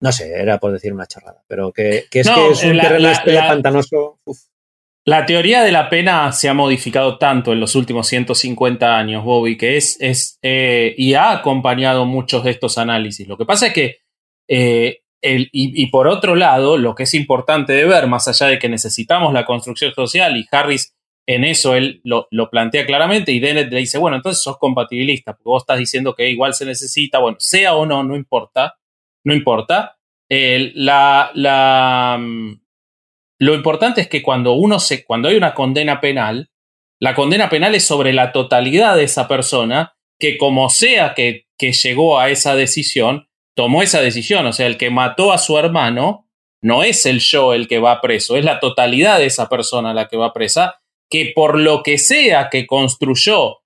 [0.00, 2.76] No sé, era por decir una chorrada, pero que, que es no, que es un
[2.76, 4.20] la, terreno este la, pantanoso.
[4.24, 4.38] Uf.
[5.08, 9.56] La teoría de la pena se ha modificado tanto en los últimos 150 años, Bobby,
[9.56, 13.26] que es, es eh, y ha acompañado muchos de estos análisis.
[13.26, 14.00] Lo que pasa es que,
[14.48, 18.58] eh, el, y, por otro lado, lo que es importante de ver, más allá de
[18.58, 20.94] que necesitamos la construcción social, y Harris
[21.26, 25.32] en eso él lo, lo plantea claramente, y Dennett le dice, bueno, entonces sos compatibilista,
[25.32, 28.76] porque vos estás diciendo que igual se necesita, bueno, sea o no, no importa,
[29.24, 29.96] no importa.
[30.28, 32.20] Eh, la, la,
[33.38, 36.50] lo importante es que cuando uno se, cuando hay una condena penal,
[37.00, 41.72] la condena penal es sobre la totalidad de esa persona que como sea que, que
[41.72, 44.46] llegó a esa decisión, tomó esa decisión.
[44.46, 46.28] O sea, el que mató a su hermano
[46.60, 50.08] no es el yo el que va preso, es la totalidad de esa persona la
[50.08, 53.58] que va presa, que por lo que sea que construyó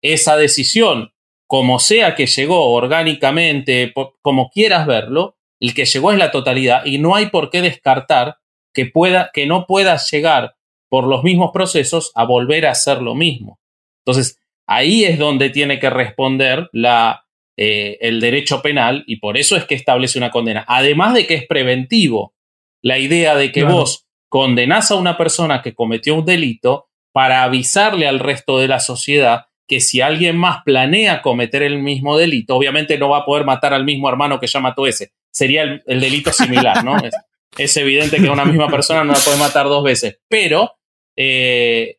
[0.00, 1.12] esa decisión,
[1.48, 3.92] como sea que llegó orgánicamente,
[4.22, 8.38] como quieras verlo, el que llegó es la totalidad y no hay por qué descartar
[8.76, 10.54] que, pueda, que no pueda llegar
[10.90, 13.58] por los mismos procesos a volver a hacer lo mismo.
[14.04, 17.24] Entonces, ahí es donde tiene que responder la,
[17.56, 20.66] eh, el derecho penal y por eso es que establece una condena.
[20.68, 22.34] Además de que es preventivo
[22.82, 23.76] la idea de que claro.
[23.76, 28.78] vos condenás a una persona que cometió un delito para avisarle al resto de la
[28.78, 33.46] sociedad que si alguien más planea cometer el mismo delito, obviamente no va a poder
[33.46, 35.12] matar al mismo hermano que ya mató ese.
[35.30, 36.96] Sería el, delito similar, ¿no?
[37.58, 40.78] Es, evidente que una misma persona no la puede matar dos veces, pero
[41.16, 41.98] eh,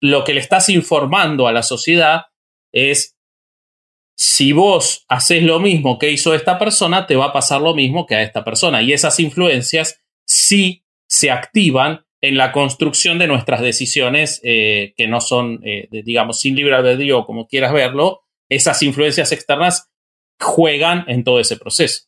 [0.00, 2.26] lo que le estás informando a la sociedad
[2.72, 3.16] es
[4.18, 8.06] si vos haces lo mismo que hizo esta persona, te va a pasar lo mismo
[8.06, 8.82] que a esta persona.
[8.82, 15.20] Y esas influencias sí se activan en la construcción de nuestras decisiones eh, que no
[15.20, 18.22] son, eh, digamos, sin libre albedrío, como quieras verlo.
[18.48, 19.90] Esas influencias externas
[20.40, 22.05] juegan en todo ese proceso.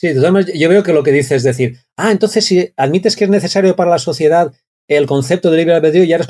[0.00, 0.14] Sí,
[0.54, 3.76] yo veo que lo que dice es decir, ah, entonces si admites que es necesario
[3.76, 4.50] para la sociedad
[4.88, 6.26] el concepto de libre albedrío, ya eres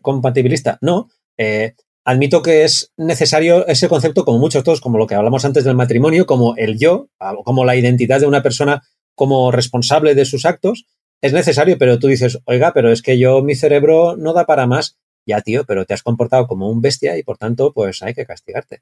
[0.00, 0.78] compatibilista.
[0.80, 1.74] No, eh,
[2.04, 5.74] admito que es necesario ese concepto, como muchos otros, como lo que hablamos antes del
[5.74, 7.08] matrimonio, como el yo,
[7.44, 8.84] como la identidad de una persona
[9.16, 10.86] como responsable de sus actos,
[11.20, 14.68] es necesario, pero tú dices, oiga, pero es que yo, mi cerebro no da para
[14.68, 14.96] más.
[15.26, 18.26] Ya, tío, pero te has comportado como un bestia y por tanto, pues hay que
[18.26, 18.80] castigarte.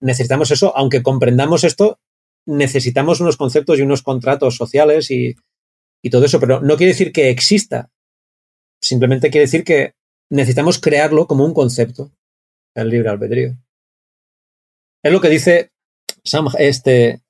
[0.00, 1.98] Necesitamos eso, aunque comprendamos esto,
[2.46, 5.36] necesitamos unos conceptos y unos contratos sociales y,
[6.10, 7.90] todo eso, pero no quiere decir que exista.
[8.80, 9.94] Simplemente quiere decir que
[10.30, 12.10] necesitamos crearlo como un concepto,
[12.74, 13.56] el libre albedrío.
[15.04, 15.70] Es lo que dice
[16.24, 17.22] Sam, este,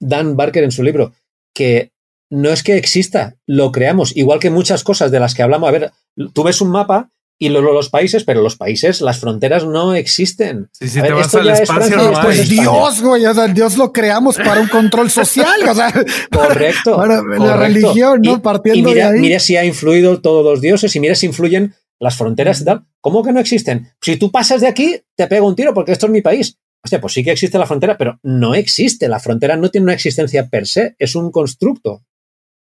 [0.00, 1.12] Dan Barker en su libro,
[1.54, 1.92] que
[2.30, 5.68] no es que exista, lo creamos, igual que muchas cosas de las que hablamos.
[5.68, 5.92] A ver,
[6.32, 10.68] tú ves un mapa y los países, pero los países, las fronteras no existen.
[10.72, 14.36] Sí, sí, te vas al espacio, no pues Dios, güey, o sea, Dios lo creamos
[14.36, 15.92] para un control social, o sea,
[16.30, 16.96] correcto.
[16.96, 18.40] Para, la religión, ¿no?
[18.40, 19.20] Partiendo mira, de ahí.
[19.20, 22.84] Mira si ha influido todos los dioses y mira si influyen las fronteras y tal.
[23.00, 23.88] ¿Cómo que no existen?
[24.00, 26.58] Si tú pasas de aquí, te pego un tiro porque esto es mi país.
[26.84, 29.08] Hostia, pues sí que existe la frontera, pero no existe.
[29.08, 32.04] La frontera no tiene una existencia per se, es un constructo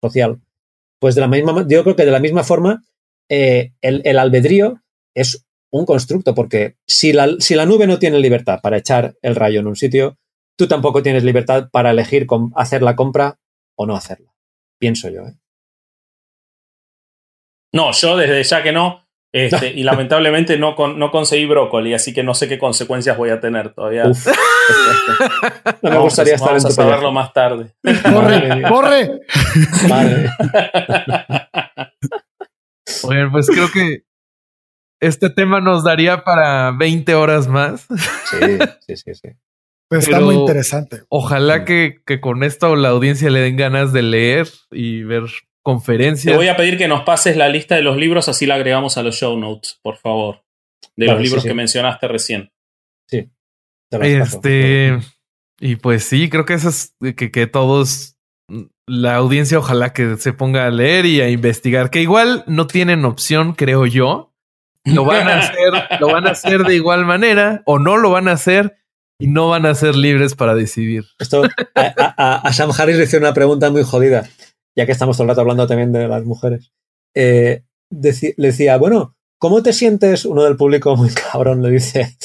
[0.02, 0.40] social.
[0.98, 2.82] Pues de la misma, yo creo que de la misma forma,
[3.28, 4.82] eh, el, albedrío
[5.14, 9.34] es un constructo, porque si la, si la nube no tiene libertad para echar el
[9.34, 10.18] rayo en un sitio,
[10.56, 13.38] tú tampoco tienes libertad para elegir hacer la compra
[13.76, 14.32] o no hacerla.
[14.78, 15.22] Pienso yo.
[15.22, 15.34] ¿eh?
[17.72, 22.22] No, yo desde ya que no, este, y lamentablemente no, no conseguí brócoli, así que
[22.22, 24.04] no sé qué consecuencias voy a tener todavía.
[25.82, 27.74] no me gustaría estar vamos a saberlo más tarde.
[27.82, 28.62] ¡Corre!
[28.68, 29.20] ¡Corre!
[29.88, 30.30] Vale.
[33.02, 34.04] Oigan, pues creo que
[35.00, 37.86] este tema nos daría para 20 horas más.
[38.30, 39.28] Sí, sí, sí, sí.
[39.88, 41.02] Pues está muy interesante.
[41.08, 45.24] Ojalá que, que, con esto la audiencia le den ganas de leer y ver
[45.62, 46.32] conferencias.
[46.32, 48.98] Te voy a pedir que nos pases la lista de los libros, así la agregamos
[48.98, 50.42] a los show notes, por favor.
[50.96, 52.52] De los libros que mencionaste recién.
[53.08, 53.30] Sí.
[53.90, 54.98] Este.
[55.58, 58.15] Y pues sí, creo que eso es que, que todos,
[58.86, 63.04] la audiencia, ojalá que se ponga a leer y a investigar, que igual no tienen
[63.04, 64.32] opción, creo yo.
[64.84, 68.28] Lo van a hacer, lo van a hacer de igual manera o no lo van
[68.28, 68.78] a hacer
[69.18, 71.04] y no van a ser libres para decidir.
[71.18, 71.42] Esto
[71.74, 74.28] a, a Sam Harris le hice una pregunta muy jodida
[74.76, 76.70] ya que estamos todo el rato hablando también de las mujeres,
[77.14, 80.26] eh, le decía, bueno, ¿cómo te sientes?
[80.26, 82.16] Uno del público muy cabrón le dice,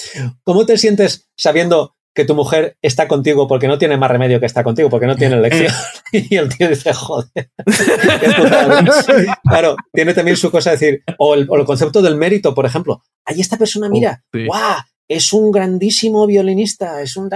[0.44, 4.46] ¿cómo te sientes sabiendo que tu mujer está contigo porque no tiene más remedio que
[4.46, 5.72] estar contigo, porque no tiene elección?
[6.12, 7.52] y el tío dice, joder.
[9.44, 13.02] claro, tiene también su cosa de decir, o el, concepto del mérito, por ejemplo.
[13.26, 14.82] Ahí esta persona, mira, ¡guau!
[15.08, 17.30] Es un grandísimo violinista, es un...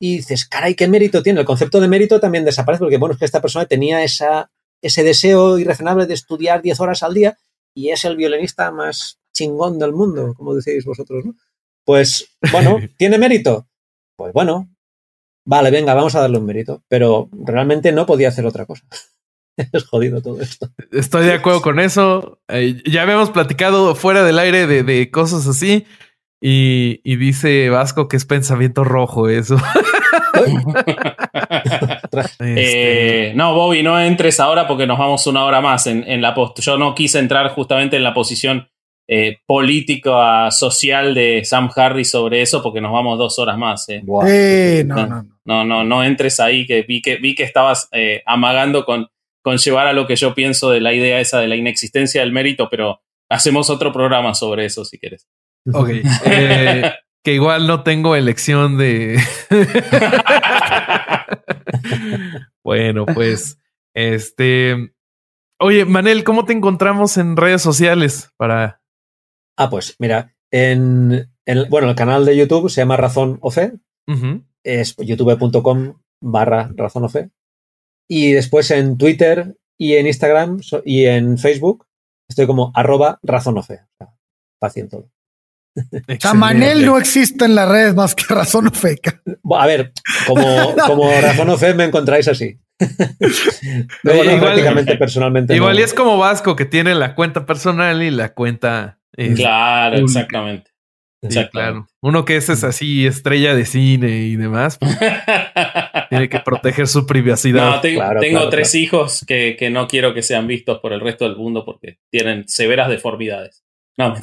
[0.00, 1.40] Y dices, caray, ¿qué mérito tiene?
[1.40, 4.50] El concepto de mérito también desaparece porque, bueno, es que esta persona tenía esa
[4.82, 7.36] ese deseo irrazonable de estudiar 10 horas al día
[7.74, 11.34] y es el violinista más chingón del mundo, como decís vosotros, ¿no?
[11.84, 13.66] Pues, bueno, ¿tiene mérito?
[14.18, 14.68] Pues bueno,
[15.46, 18.84] vale, venga, vamos a darle un mérito, pero realmente no podía hacer otra cosa.
[19.56, 20.68] es jodido todo esto.
[20.90, 22.40] Estoy de acuerdo con eso.
[22.48, 25.86] Eh, ya habíamos platicado fuera del aire de, de cosas así.
[26.40, 29.56] Y, y, dice Vasco que es pensamiento rojo eso.
[32.38, 36.34] Este, eh, no, Bobby, no entres ahora porque nos vamos una hora más en, la
[36.34, 36.60] post.
[36.60, 38.68] Yo no quise entrar justamente en la posición
[39.08, 43.88] eh, política social de Sam Harris sobre eso porque nos vamos dos horas más.
[43.88, 44.02] Eh.
[44.04, 47.88] no, no, no, no, no, entres ahí que vi que, vi que estabas
[48.26, 49.08] amagando con,
[49.42, 52.32] con llevar a lo que yo pienso de la idea esa de la inexistencia del
[52.32, 55.26] mérito, pero hacemos otro programa sobre eso si quieres.
[55.72, 55.90] Ok
[57.28, 59.20] que igual no tengo elección de.
[62.64, 63.58] bueno, pues,
[63.94, 64.94] este.
[65.60, 68.80] Oye, Manel, ¿cómo te encontramos en redes sociales para.
[69.58, 71.28] Ah, pues mira, en,
[71.68, 73.72] bueno, el canal de YouTube se llama Razón o Fe.
[74.64, 77.30] Es youtube.com barra Razón o Fe.
[78.08, 81.86] Y después en Twitter y en Instagram y en Facebook
[82.28, 83.80] estoy como arroba razón o fe.
[84.60, 85.10] Fácil en todo.
[86.34, 88.98] Manel no existe en la red más que razón o fe.
[89.56, 89.92] A ver,
[90.26, 92.58] como, como razón o fe me encontráis así.
[94.02, 95.54] Luego, igual, prácticamente personalmente.
[95.54, 98.97] Igual y es como Vasco que tiene la cuenta personal y la cuenta.
[99.36, 100.70] Claro, exactamente.
[101.28, 101.88] Sí, claro.
[102.00, 104.96] Uno que es, así, estrella de cine y demás, pues,
[106.10, 107.82] tiene que proteger su privacidad.
[107.82, 111.36] No, tengo tres hijos que, que, no quiero que sean vistos por el resto del
[111.36, 113.64] mundo porque tienen severas deformidades.
[113.96, 114.14] No.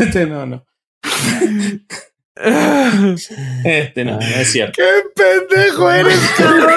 [0.00, 0.66] este no, no.
[3.64, 4.72] Este no, no es cierto.
[4.76, 4.84] ¡Qué
[5.14, 6.74] pendejo eres, cabrón!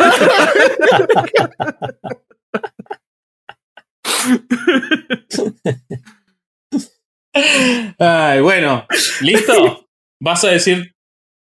[7.99, 8.85] Ay, bueno,
[9.21, 9.87] ¿listo?
[10.19, 10.95] ¿Vas a decir,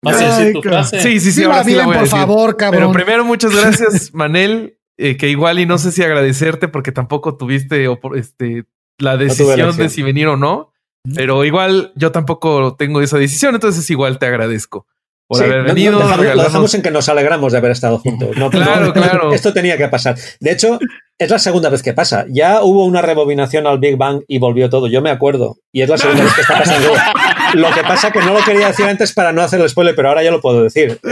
[0.03, 1.01] vas a decir tu frase?
[1.01, 2.81] Sí, sí, sí, ahora sí la voy por favor, cabrón.
[2.81, 4.77] Pero primero, muchas gracias, Manel.
[4.97, 8.65] Eh, que igual y no sé si agradecerte porque tampoco tuviste este,
[8.97, 10.68] la decisión de si venir o no.
[11.15, 14.85] Pero igual yo tampoco tengo esa decisión, entonces igual te agradezco
[15.29, 15.99] por haber venido.
[15.99, 18.35] lo dejamos en que nos alegramos de haber estado juntos.
[18.35, 19.31] No, claro, claro.
[19.31, 20.17] Esto tenía que pasar.
[20.39, 20.79] De hecho,
[21.19, 22.25] es la segunda vez que pasa.
[22.29, 24.87] Ya hubo una rebobinación al Big Bang y volvió todo.
[24.87, 25.57] Yo me acuerdo.
[25.71, 26.89] Y es la segunda vez que está pasando.
[27.53, 30.09] Lo que pasa que no lo quería decir antes para no hacer el spoiler, pero
[30.09, 30.99] ahora ya lo puedo decir.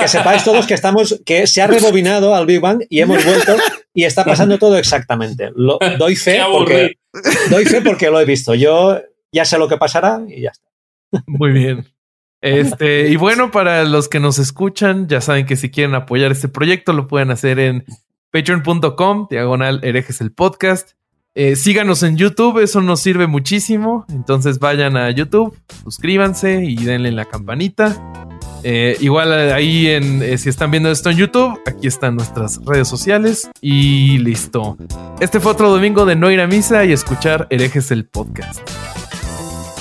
[0.00, 3.56] Que sepáis todos que estamos, que se ha rebobinado al Big Bang y hemos vuelto
[3.94, 5.50] y está pasando todo exactamente.
[5.54, 6.98] Lo, doy fe porque
[7.50, 8.54] doy fe porque lo he visto.
[8.54, 9.00] Yo
[9.32, 10.68] ya sé lo que pasará y ya está.
[11.26, 11.86] Muy bien.
[12.40, 16.48] Este, y bueno, para los que nos escuchan, ya saben que si quieren apoyar este
[16.48, 17.86] proyecto, lo pueden hacer en
[18.30, 20.90] patreon.com, diagonal herejes el podcast.
[21.34, 24.04] Eh, síganos en YouTube, eso nos sirve muchísimo.
[24.10, 28.33] Entonces vayan a YouTube, suscríbanse y denle la campanita.
[28.66, 32.88] Eh, igual ahí en eh, si están viendo esto en YouTube, aquí están nuestras redes
[32.88, 34.78] sociales y listo.
[35.20, 38.62] Este fue otro domingo de no ir a misa y escuchar herejes el podcast.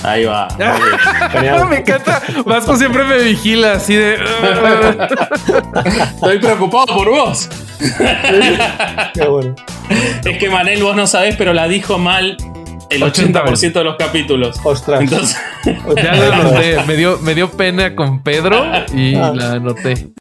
[0.04, 0.50] Ahí va.
[1.70, 2.22] me encanta.
[2.46, 4.18] Vasco siempre me vigila así de.
[6.16, 7.50] Estoy preocupado por vos.
[10.26, 12.36] Es que Manel, vos no sabés, pero la dijo mal
[12.94, 14.60] el 80%, de los capítulos.
[14.64, 15.02] Ostras.
[15.02, 15.38] Entonces,
[15.96, 16.84] ya la anoté.
[16.86, 18.64] Me dio, me dio pena con Pedro
[18.94, 19.34] y ah.
[19.34, 20.14] la anoté.